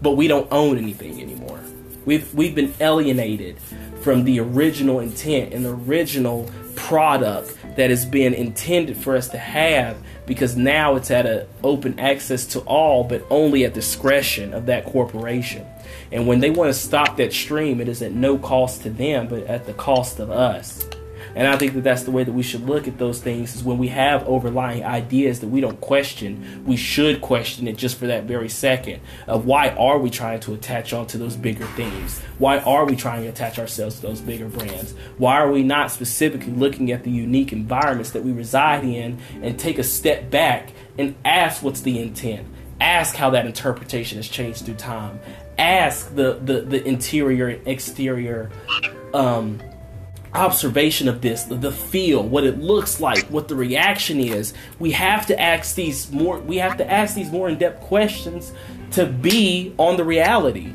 But 0.00 0.12
we 0.12 0.28
don't 0.28 0.48
own 0.50 0.78
anything 0.78 1.20
anymore. 1.20 1.60
We've 2.04 2.32
we've 2.34 2.54
been 2.54 2.74
alienated 2.80 3.58
from 4.00 4.24
the 4.24 4.40
original 4.40 5.00
intent 5.00 5.54
and 5.54 5.64
the 5.64 5.70
original 5.70 6.50
product 6.74 7.56
that 7.76 7.90
has 7.90 8.04
been 8.04 8.34
intended 8.34 8.96
for 8.96 9.16
us 9.16 9.28
to 9.28 9.38
have 9.38 9.96
because 10.26 10.56
now 10.56 10.96
it's 10.96 11.10
at 11.10 11.26
an 11.26 11.46
open 11.62 11.98
access 12.00 12.44
to 12.46 12.60
all 12.60 13.04
but 13.04 13.24
only 13.30 13.64
at 13.64 13.74
discretion 13.74 14.52
of 14.52 14.66
that 14.66 14.84
corporation. 14.86 15.66
And 16.10 16.26
when 16.26 16.40
they 16.40 16.50
want 16.50 16.68
to 16.68 16.74
stop 16.74 17.16
that 17.18 17.32
stream 17.32 17.80
it 17.80 17.88
is 17.88 18.02
at 18.02 18.12
no 18.12 18.36
cost 18.38 18.82
to 18.82 18.90
them 18.90 19.28
but 19.28 19.44
at 19.44 19.66
the 19.66 19.74
cost 19.74 20.18
of 20.18 20.30
us 20.30 20.84
and 21.34 21.48
I 21.48 21.56
think 21.56 21.74
that 21.74 21.84
that's 21.84 22.02
the 22.02 22.10
way 22.10 22.24
that 22.24 22.32
we 22.32 22.42
should 22.42 22.66
look 22.66 22.86
at 22.86 22.98
those 22.98 23.20
things 23.20 23.56
is 23.56 23.64
when 23.64 23.78
we 23.78 23.88
have 23.88 24.26
overlying 24.28 24.84
ideas 24.84 25.40
that 25.40 25.48
we 25.48 25.60
don't 25.60 25.80
question, 25.80 26.64
we 26.66 26.76
should 26.76 27.20
question 27.20 27.66
it 27.68 27.76
just 27.76 27.98
for 27.98 28.06
that 28.06 28.24
very 28.24 28.48
second 28.48 29.00
of 29.26 29.46
why 29.46 29.70
are 29.70 29.98
we 29.98 30.10
trying 30.10 30.40
to 30.40 30.54
attach 30.54 30.92
onto 30.92 31.18
those 31.18 31.36
bigger 31.36 31.66
themes? 31.68 32.20
Why 32.38 32.58
are 32.58 32.84
we 32.84 32.96
trying 32.96 33.22
to 33.22 33.28
attach 33.28 33.58
ourselves 33.58 33.96
to 33.96 34.02
those 34.02 34.20
bigger 34.20 34.48
brands? 34.48 34.94
Why 35.16 35.38
are 35.38 35.50
we 35.50 35.62
not 35.62 35.90
specifically 35.90 36.52
looking 36.52 36.92
at 36.92 37.04
the 37.04 37.10
unique 37.10 37.52
environments 37.52 38.10
that 38.10 38.22
we 38.22 38.32
reside 38.32 38.84
in 38.84 39.18
and 39.42 39.58
take 39.58 39.78
a 39.78 39.84
step 39.84 40.30
back 40.30 40.72
and 40.98 41.14
ask 41.24 41.62
what's 41.62 41.80
the 41.80 41.98
intent? 41.98 42.46
Ask 42.80 43.14
how 43.14 43.30
that 43.30 43.46
interpretation 43.46 44.18
has 44.18 44.28
changed 44.28 44.66
through 44.66 44.74
time. 44.74 45.20
Ask 45.56 46.14
the, 46.14 46.40
the, 46.42 46.62
the 46.62 46.86
interior 46.86 47.48
and 47.48 47.66
exterior 47.66 48.50
um, 49.14 49.60
observation 50.34 51.08
of 51.08 51.20
this, 51.20 51.44
the, 51.44 51.72
feel, 51.72 52.22
what 52.22 52.44
it 52.44 52.58
looks 52.58 53.00
like, 53.00 53.24
what 53.24 53.48
the 53.48 53.54
reaction 53.54 54.18
is. 54.18 54.54
We 54.78 54.92
have 54.92 55.26
to 55.26 55.40
ask 55.40 55.74
these 55.74 56.10
more 56.10 56.38
we 56.38 56.56
have 56.58 56.76
to 56.78 56.90
ask 56.90 57.14
these 57.14 57.30
more 57.30 57.48
in-depth 57.48 57.80
questions 57.82 58.52
to 58.92 59.06
be 59.06 59.74
on 59.78 59.96
the 59.96 60.04
reality. 60.04 60.72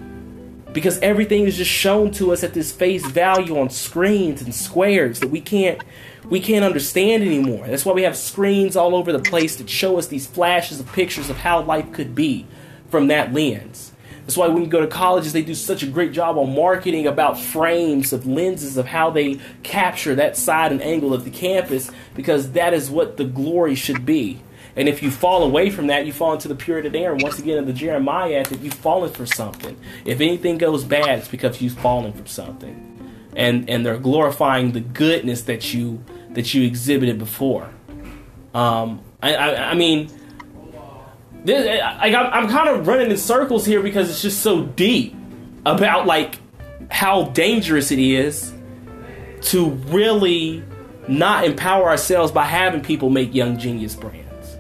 Because 0.74 1.00
everything 1.00 1.46
is 1.46 1.58
just 1.58 1.72
shown 1.72 2.12
to 2.12 2.32
us 2.34 2.44
at 2.44 2.54
this 2.54 2.72
face 2.72 3.06
value 3.06 3.58
on 3.58 3.70
screens 3.70 4.42
and 4.42 4.54
squares 4.54 5.20
that 5.22 5.30
we 5.30 5.42
can't 5.42 5.82
we 6.30 6.40
can't 6.40 6.66
understand 6.66 7.24
anymore. 7.24 7.66
That's 7.68 7.86
why 7.86 7.94
we 7.94 8.04
have 8.04 8.18
screens 8.18 8.76
all 8.76 8.96
over 8.96 9.12
the 9.12 9.20
place 9.20 9.56
that 9.56 9.70
show 9.70 9.98
us 9.98 10.08
these 10.08 10.28
flashes 10.28 10.80
of 10.80 10.92
pictures 10.92 11.30
of 11.30 11.38
how 11.38 11.62
life 11.62 11.92
could 11.94 12.14
be 12.14 12.46
from 12.90 13.08
that 13.08 13.34
lens. 13.34 13.94
That's 14.28 14.36
why 14.36 14.50
when 14.50 14.62
you 14.62 14.68
go 14.68 14.82
to 14.82 14.88
colleges, 14.88 15.32
they 15.32 15.42
do 15.42 15.56
such 15.56 15.84
a 15.84 15.88
great 15.88 16.12
job 16.12 16.38
on 16.38 16.54
marketing 16.54 17.08
about 17.08 17.40
frames 17.40 18.12
of 18.12 18.28
lenses 18.28 18.76
of 18.76 18.86
how 18.86 19.10
they 19.10 19.40
capture 19.64 20.16
that 20.16 20.36
side 20.36 20.74
and 20.74 20.82
angle 20.82 21.14
of 21.14 21.24
the 21.24 21.30
campus 21.30 21.90
because 22.14 22.52
that 22.52 22.74
is 22.74 22.90
what 22.90 23.16
the 23.16 23.24
glory 23.24 23.74
should 23.74 24.06
be. 24.06 24.42
And 24.76 24.90
if 24.90 25.02
you 25.02 25.12
fall 25.12 25.44
away 25.44 25.70
from 25.70 25.88
that, 25.88 26.06
you 26.06 26.12
fall 26.12 26.34
into 26.34 26.50
the 26.50 26.56
Puritan 26.56 26.94
error. 26.94 27.16
Once 27.16 27.40
again, 27.40 27.58
in 27.58 27.66
the 27.66 27.72
Jeremiad 27.72 28.48
that 28.48 28.60
you've 28.60 28.74
fallen 28.74 29.14
for 29.14 29.26
something. 29.26 29.80
If 30.04 30.20
anything 30.20 30.58
goes 30.58 30.84
bad, 30.84 31.20
it's 31.20 31.30
because 31.30 31.62
you've 31.62 31.80
fallen 31.80 32.12
from 32.12 32.28
something. 32.28 33.30
And 33.34 33.70
and 33.70 33.86
they're 33.86 33.98
glorifying 33.98 34.74
the 34.74 34.82
goodness 34.82 35.44
that 35.44 35.74
you 35.74 36.04
that 36.32 36.54
you 36.54 36.64
exhibited 36.64 37.18
before. 37.18 37.70
Um, 38.54 39.00
I, 39.24 39.36
I, 39.36 39.72
I 39.72 39.74
mean, 39.74 40.10
this, 41.44 41.82
I, 41.82 42.08
I'm 42.14 42.50
kind 42.50 42.70
of 42.70 42.88
running 42.88 43.12
in 43.12 43.18
circles 43.18 43.66
here 43.66 43.82
because 43.82 44.10
it's 44.10 44.22
just 44.22 44.42
so 44.42 44.64
deep 44.64 45.16
about 45.66 46.06
like 46.06 46.40
how 46.90 47.26
dangerous 47.26 47.92
it 47.92 48.00
is 48.00 48.54
to 49.42 49.70
really 49.70 50.64
not 51.08 51.46
empower 51.46 51.90
ourselves 51.90 52.32
by 52.32 52.46
having 52.46 52.82
people 52.82 53.10
make 53.10 53.34
Young 53.34 53.58
Genius 53.58 53.96
brands. 53.96 54.58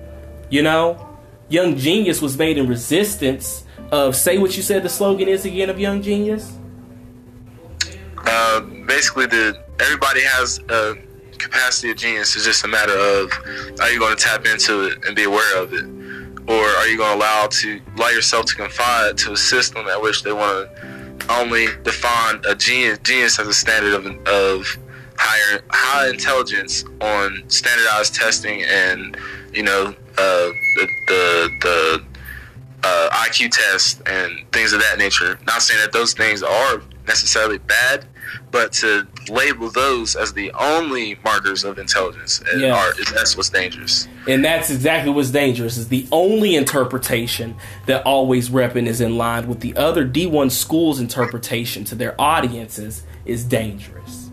You 0.49 0.61
know, 0.63 1.17
Young 1.49 1.75
Genius 1.75 2.21
was 2.21 2.37
made 2.37 2.57
in 2.57 2.67
resistance 2.67 3.65
of 3.91 4.15
say 4.15 4.37
what 4.37 4.55
you 4.55 4.63
said 4.63 4.83
the 4.83 4.89
slogan 4.89 5.27
is 5.27 5.45
again 5.45 5.69
of 5.69 5.79
Young 5.79 6.01
Genius. 6.01 6.53
Uh, 8.17 8.61
basically, 8.85 9.25
the 9.25 9.57
everybody 9.79 10.21
has 10.21 10.59
a 10.69 10.95
capacity 11.37 11.91
of 11.91 11.97
genius. 11.97 12.35
It's 12.35 12.45
just 12.45 12.63
a 12.65 12.67
matter 12.67 12.93
of 12.93 13.31
are 13.79 13.91
you 13.91 13.99
going 13.99 14.15
to 14.15 14.21
tap 14.21 14.45
into 14.45 14.87
it 14.87 15.05
and 15.05 15.15
be 15.15 15.23
aware 15.23 15.61
of 15.61 15.73
it 15.73 15.85
or 16.47 16.63
are 16.63 16.87
you 16.87 16.97
going 16.97 17.11
to 17.11 17.17
allow 17.17 17.47
to 17.47 17.81
allow 17.95 18.09
yourself 18.09 18.45
to 18.45 18.55
confide 18.55 19.17
to 19.17 19.33
a 19.33 19.37
system 19.37 19.87
at 19.87 20.01
which 20.01 20.23
they 20.23 20.31
want 20.31 20.69
to 20.75 21.07
only 21.29 21.67
define 21.83 22.41
a 22.47 22.55
genius, 22.55 22.99
genius 22.99 23.39
as 23.39 23.47
a 23.47 23.53
standard 23.53 23.93
of, 23.93 24.05
of 24.27 24.77
higher 25.17 25.61
high 25.71 26.09
intelligence 26.09 26.85
on 27.01 27.43
standardized 27.47 28.15
testing 28.15 28.61
and 28.63 29.17
you 29.53 29.63
know 29.63 29.87
uh, 29.87 30.49
the 30.77 30.87
the, 31.07 31.49
the 31.61 32.05
uh, 32.83 33.09
IQ 33.25 33.51
test 33.51 34.01
and 34.05 34.49
things 34.51 34.71
of 34.71 34.79
that 34.79 34.97
nature. 34.97 35.39
Not 35.45 35.61
saying 35.61 35.81
that 35.81 35.91
those 35.91 36.13
things 36.13 36.43
are 36.43 36.81
necessarily 37.07 37.57
bad, 37.57 38.05
but 38.51 38.73
to 38.73 39.07
label 39.29 39.69
those 39.69 40.15
as 40.15 40.33
the 40.33 40.51
only 40.53 41.17
markers 41.23 41.63
of 41.63 41.77
intelligence 41.79 42.43
yeah. 42.57 42.73
are, 42.73 42.93
that's 43.13 43.35
what's 43.35 43.49
dangerous. 43.49 44.07
And 44.27 44.43
that's 44.43 44.69
exactly 44.69 45.11
what's 45.11 45.31
dangerous 45.31 45.77
is 45.77 45.87
the 45.87 46.05
only 46.11 46.55
interpretation 46.55 47.55
that 47.85 48.05
always 48.05 48.49
repping 48.49 48.87
is 48.87 49.01
in 49.01 49.17
line 49.17 49.47
with 49.47 49.61
the 49.61 49.75
other 49.75 50.07
D1 50.07 50.51
schools 50.51 50.99
interpretation 50.99 51.83
to 51.85 51.95
their 51.95 52.19
audiences 52.19 53.03
is 53.25 53.43
dangerous. 53.43 54.26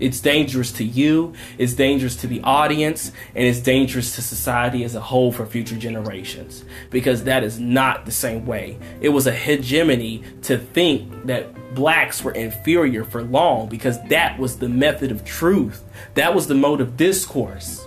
It's 0.00 0.20
dangerous 0.20 0.72
to 0.72 0.84
you, 0.84 1.34
it's 1.58 1.74
dangerous 1.74 2.16
to 2.16 2.26
the 2.26 2.40
audience, 2.42 3.12
and 3.34 3.46
it's 3.46 3.60
dangerous 3.60 4.14
to 4.16 4.22
society 4.22 4.82
as 4.82 4.94
a 4.94 5.00
whole 5.00 5.30
for 5.30 5.46
future 5.46 5.76
generations. 5.76 6.64
Because 6.90 7.24
that 7.24 7.44
is 7.44 7.60
not 7.60 8.06
the 8.06 8.12
same 8.12 8.46
way. 8.46 8.78
It 9.00 9.10
was 9.10 9.26
a 9.26 9.32
hegemony 9.32 10.24
to 10.42 10.58
think 10.58 11.26
that 11.26 11.74
blacks 11.74 12.24
were 12.24 12.32
inferior 12.32 13.04
for 13.04 13.22
long 13.22 13.68
because 13.68 14.02
that 14.08 14.38
was 14.38 14.58
the 14.58 14.68
method 14.68 15.10
of 15.12 15.24
truth. 15.24 15.84
That 16.14 16.34
was 16.34 16.46
the 16.46 16.54
mode 16.54 16.80
of 16.80 16.96
discourse. 16.96 17.86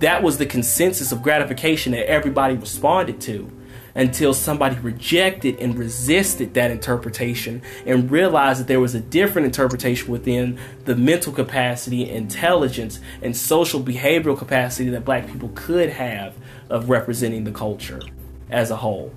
That 0.00 0.22
was 0.22 0.38
the 0.38 0.46
consensus 0.46 1.12
of 1.12 1.22
gratification 1.22 1.92
that 1.92 2.08
everybody 2.08 2.54
responded 2.54 3.20
to 3.22 3.50
until 3.94 4.34
somebody 4.34 4.76
rejected 4.80 5.58
and 5.60 5.78
resisted 5.78 6.54
that 6.54 6.70
interpretation 6.70 7.62
and 7.86 8.10
realized 8.10 8.60
that 8.60 8.66
there 8.66 8.80
was 8.80 8.94
a 8.94 9.00
different 9.00 9.46
interpretation 9.46 10.10
within 10.10 10.58
the 10.84 10.96
mental 10.96 11.32
capacity, 11.32 12.08
intelligence, 12.10 13.00
and 13.22 13.36
social 13.36 13.80
behavioral 13.80 14.36
capacity 14.36 14.90
that 14.90 15.04
black 15.04 15.26
people 15.26 15.50
could 15.54 15.90
have 15.90 16.34
of 16.70 16.90
representing 16.90 17.44
the 17.44 17.52
culture 17.52 18.00
as 18.50 18.70
a 18.70 18.76
whole. 18.76 19.14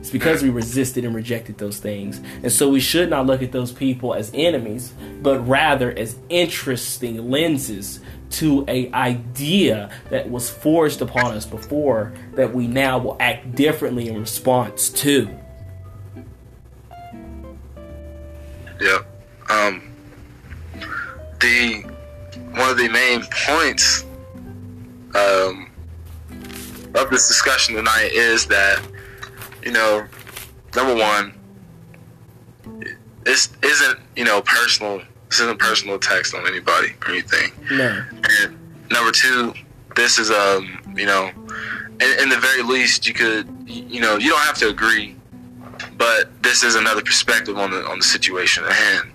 It's 0.00 0.10
because 0.10 0.42
we 0.42 0.48
resisted 0.48 1.04
and 1.04 1.14
rejected 1.14 1.58
those 1.58 1.78
things. 1.78 2.22
And 2.42 2.50
so 2.50 2.70
we 2.70 2.80
should 2.80 3.10
not 3.10 3.26
look 3.26 3.42
at 3.42 3.52
those 3.52 3.70
people 3.70 4.14
as 4.14 4.30
enemies, 4.32 4.94
but 5.22 5.46
rather 5.46 5.92
as 5.92 6.16
interesting 6.30 7.30
lenses 7.30 8.00
to 8.30 8.64
a 8.68 8.90
idea 8.92 9.90
that 10.10 10.30
was 10.30 10.48
forged 10.48 11.02
upon 11.02 11.32
us 11.32 11.44
before 11.44 12.12
that 12.34 12.54
we 12.54 12.66
now 12.66 12.98
will 12.98 13.16
act 13.20 13.54
differently 13.54 14.08
in 14.08 14.18
response 14.18 14.88
to. 14.90 15.28
Yep. 18.80 19.06
Um, 19.50 19.92
the 21.40 21.84
one 22.52 22.70
of 22.70 22.78
the 22.78 22.88
main 22.88 23.22
points 23.46 24.04
um, 25.14 25.70
of 26.94 27.10
this 27.10 27.28
discussion 27.28 27.74
tonight 27.74 28.10
is 28.12 28.46
that 28.46 28.80
you 29.64 29.72
know, 29.72 30.06
number 30.74 30.94
one, 30.94 31.34
this 33.24 33.50
isn't 33.62 33.98
you 34.16 34.24
know 34.24 34.42
personal. 34.42 35.02
This 35.30 35.40
isn't 35.40 35.58
personal 35.60 35.98
text 35.98 36.34
on 36.34 36.46
anybody 36.46 36.88
or 37.06 37.12
anything. 37.12 37.52
No. 37.70 38.04
And 38.40 38.58
number 38.90 39.12
two, 39.12 39.54
this 39.96 40.18
is 40.18 40.30
um 40.30 40.80
you 40.96 41.06
know, 41.06 41.30
in, 42.00 42.22
in 42.22 42.28
the 42.28 42.38
very 42.38 42.62
least, 42.62 43.06
you 43.06 43.14
could 43.14 43.48
you 43.66 44.00
know 44.00 44.16
you 44.16 44.30
don't 44.30 44.40
have 44.40 44.58
to 44.58 44.68
agree, 44.68 45.16
but 45.96 46.42
this 46.42 46.62
is 46.64 46.74
another 46.74 47.02
perspective 47.02 47.56
on 47.58 47.70
the 47.70 47.86
on 47.86 47.98
the 47.98 48.04
situation 48.04 48.64
at 48.64 48.72
hand. 48.72 49.10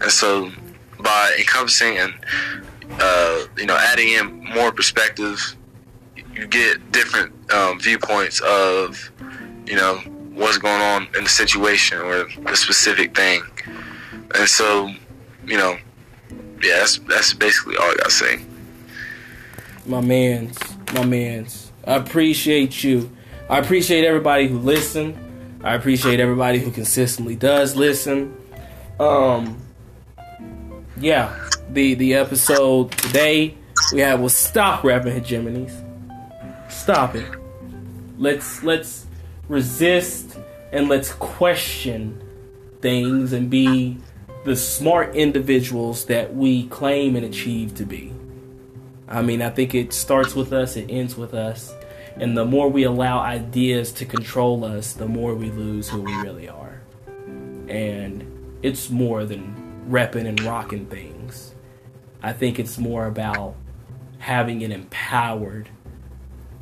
And 0.00 0.10
so, 0.10 0.50
by 1.00 1.34
encompassing 1.38 1.98
and 1.98 2.12
uh, 2.98 3.44
you 3.56 3.66
know 3.66 3.76
adding 3.76 4.08
in 4.08 4.44
more 4.52 4.72
perspective, 4.72 5.56
you 6.34 6.46
get 6.48 6.90
different 6.90 7.32
um, 7.52 7.78
viewpoints 7.78 8.40
of 8.40 9.12
you 9.66 9.76
know 9.76 9.96
what's 10.34 10.58
going 10.58 10.82
on 10.82 11.06
in 11.16 11.22
the 11.22 11.30
situation 11.30 11.98
or 11.98 12.24
the 12.24 12.56
specific 12.56 13.14
thing. 13.14 13.42
And 14.34 14.48
so, 14.48 14.90
you 15.46 15.56
know, 15.56 15.76
yeah, 16.62 16.78
that's 16.78 16.98
that's 16.98 17.34
basically 17.34 17.76
all 17.76 17.90
I 17.90 17.94
gotta 17.96 18.10
say. 18.10 18.44
My 19.86 20.00
man's, 20.00 20.58
my 20.94 21.04
man's. 21.04 21.72
I 21.86 21.96
appreciate 21.96 22.84
you. 22.84 23.10
I 23.50 23.58
appreciate 23.58 24.04
everybody 24.04 24.46
who 24.46 24.58
listened. 24.58 25.18
I 25.64 25.74
appreciate 25.74 26.20
everybody 26.20 26.58
who 26.58 26.70
consistently 26.70 27.36
does 27.36 27.76
listen. 27.76 28.36
Um, 29.00 29.60
yeah, 30.96 31.48
the 31.70 31.94
the 31.94 32.14
episode 32.14 32.92
today 32.92 33.56
we 33.92 34.00
had 34.00 34.20
was 34.20 34.36
stop 34.36 34.82
repping 34.82 35.20
hegemonies. 35.20 35.72
Stop 36.70 37.14
it. 37.14 37.28
Let's 38.18 38.62
let's 38.62 39.06
resist 39.48 40.38
and 40.72 40.88
let's 40.88 41.12
question 41.12 42.22
things 42.80 43.32
and 43.32 43.50
be 43.50 43.98
the 44.44 44.56
smart 44.56 45.14
individuals 45.14 46.06
that 46.06 46.34
we 46.34 46.66
claim 46.68 47.14
and 47.16 47.24
achieve 47.24 47.74
to 47.76 47.84
be. 47.84 48.12
I 49.08 49.22
mean, 49.22 49.42
I 49.42 49.50
think 49.50 49.74
it 49.74 49.92
starts 49.92 50.34
with 50.34 50.52
us, 50.52 50.76
it 50.76 50.90
ends 50.90 51.16
with 51.16 51.34
us. 51.34 51.72
And 52.16 52.36
the 52.36 52.44
more 52.44 52.68
we 52.68 52.82
allow 52.82 53.20
ideas 53.20 53.92
to 53.92 54.04
control 54.04 54.64
us, 54.64 54.92
the 54.92 55.06
more 55.06 55.34
we 55.34 55.50
lose 55.50 55.88
who 55.88 56.02
we 56.02 56.14
really 56.16 56.48
are. 56.48 56.82
And 57.68 58.58
it's 58.62 58.90
more 58.90 59.24
than 59.24 59.84
repping 59.88 60.26
and 60.26 60.40
rocking 60.42 60.86
things. 60.86 61.54
I 62.22 62.32
think 62.32 62.58
it's 62.58 62.78
more 62.78 63.06
about 63.06 63.54
having 64.18 64.62
an 64.62 64.72
empowered 64.72 65.68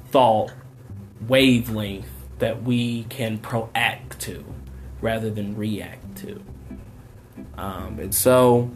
thought 0.08 0.52
wavelength 1.28 2.08
that 2.38 2.62
we 2.62 3.04
can 3.04 3.38
proact 3.38 4.18
to 4.20 4.44
rather 5.00 5.30
than 5.30 5.56
react 5.56 6.16
to. 6.18 6.42
Um, 7.56 7.98
and 7.98 8.14
so, 8.14 8.70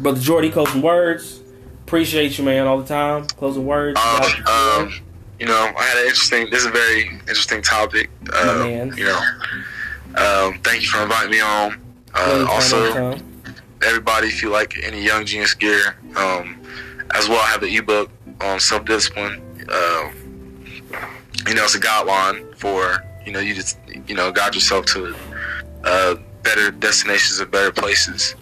Brother 0.00 0.20
Jordie, 0.20 0.50
closing 0.50 0.82
words. 0.82 1.40
Appreciate 1.86 2.38
you, 2.38 2.44
man, 2.44 2.66
all 2.66 2.78
the 2.78 2.86
time. 2.86 3.26
Closing 3.26 3.66
words. 3.66 4.00
Um, 4.00 4.46
um, 4.46 4.94
you 5.38 5.46
know, 5.46 5.72
I 5.76 5.82
had 5.82 5.98
an 5.98 6.04
interesting. 6.04 6.50
This 6.50 6.60
is 6.60 6.66
a 6.66 6.70
very 6.70 7.08
interesting 7.08 7.62
topic. 7.62 8.10
Uh, 8.32 8.64
man. 8.64 8.94
You 8.96 9.04
know, 9.04 9.20
um, 10.16 10.60
thank 10.62 10.82
you 10.82 10.88
for 10.88 11.02
inviting 11.02 11.30
me 11.30 11.40
on. 11.40 11.80
Uh, 12.14 12.46
also, 12.48 13.18
everybody, 13.82 14.28
if 14.28 14.42
you 14.42 14.50
like 14.50 14.76
any 14.82 15.02
Young 15.02 15.26
Genius 15.26 15.54
gear, 15.54 15.96
um, 16.16 16.60
as 17.14 17.28
well, 17.28 17.40
I 17.40 17.46
have 17.46 17.60
the 17.60 17.76
ebook 17.76 18.10
on 18.40 18.60
self 18.60 18.84
discipline. 18.84 19.42
Uh, 19.68 20.10
you 21.46 21.54
know, 21.54 21.64
it's 21.64 21.74
a 21.74 21.80
guideline 21.80 22.56
for 22.56 23.04
you 23.26 23.32
know 23.32 23.40
you 23.40 23.54
just 23.54 23.78
you 24.06 24.14
know 24.14 24.30
guide 24.32 24.54
yourself 24.54 24.86
to 24.86 25.14
uh, 25.84 26.16
better 26.44 26.70
destinations 26.70 27.40
and 27.40 27.50
better 27.50 27.72
places, 27.72 28.36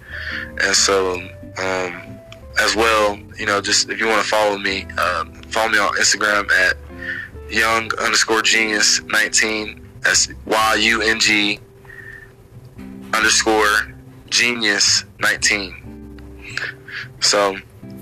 and 0.62 0.74
so 0.74 1.14
um, 1.58 2.18
as 2.60 2.76
well, 2.76 3.18
you 3.38 3.46
know, 3.46 3.60
just 3.60 3.88
if 3.88 3.98
you 3.98 4.06
want 4.06 4.22
to 4.22 4.28
follow 4.28 4.58
me, 4.58 4.84
um, 4.98 5.32
follow 5.48 5.70
me 5.70 5.78
on 5.78 5.94
Instagram 5.94 6.50
at 6.52 6.76
young 7.50 7.90
underscore 7.98 8.42
genius 8.42 9.00
nineteen. 9.04 9.78
That's 10.02 10.28
Y 10.46 10.74
U 10.80 11.02
N 11.02 11.18
G 11.20 11.60
underscore 13.14 13.94
genius 14.30 15.04
nineteen. 15.20 16.18
So 17.20 17.56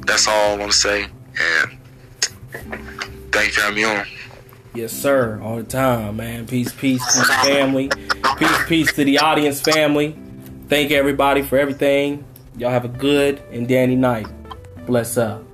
that's 0.06 0.26
all 0.26 0.54
I 0.54 0.56
want 0.56 0.72
to 0.72 0.78
say, 0.78 1.04
and 1.04 1.78
thank 3.30 3.46
you 3.48 3.52
for 3.52 3.60
having 3.60 3.76
me 3.76 3.84
on. 3.84 4.06
Yes, 4.74 4.92
sir. 4.92 5.40
All 5.42 5.56
the 5.56 5.64
time, 5.64 6.16
man. 6.16 6.46
Peace, 6.46 6.72
peace 6.72 7.04
to 7.14 7.18
the 7.18 7.32
family. 7.44 7.90
Peace, 8.38 8.64
peace 8.66 8.92
to 8.94 9.04
the 9.04 9.18
audience 9.18 9.60
family. 9.60 10.16
Thank 10.68 10.92
everybody 10.92 11.42
for 11.42 11.58
everything. 11.58 12.24
Y'all 12.56 12.70
have 12.70 12.84
a 12.84 12.88
good 12.88 13.42
and 13.50 13.66
dandy 13.66 13.96
night. 13.96 14.28
Bless 14.86 15.16
up. 15.16 15.49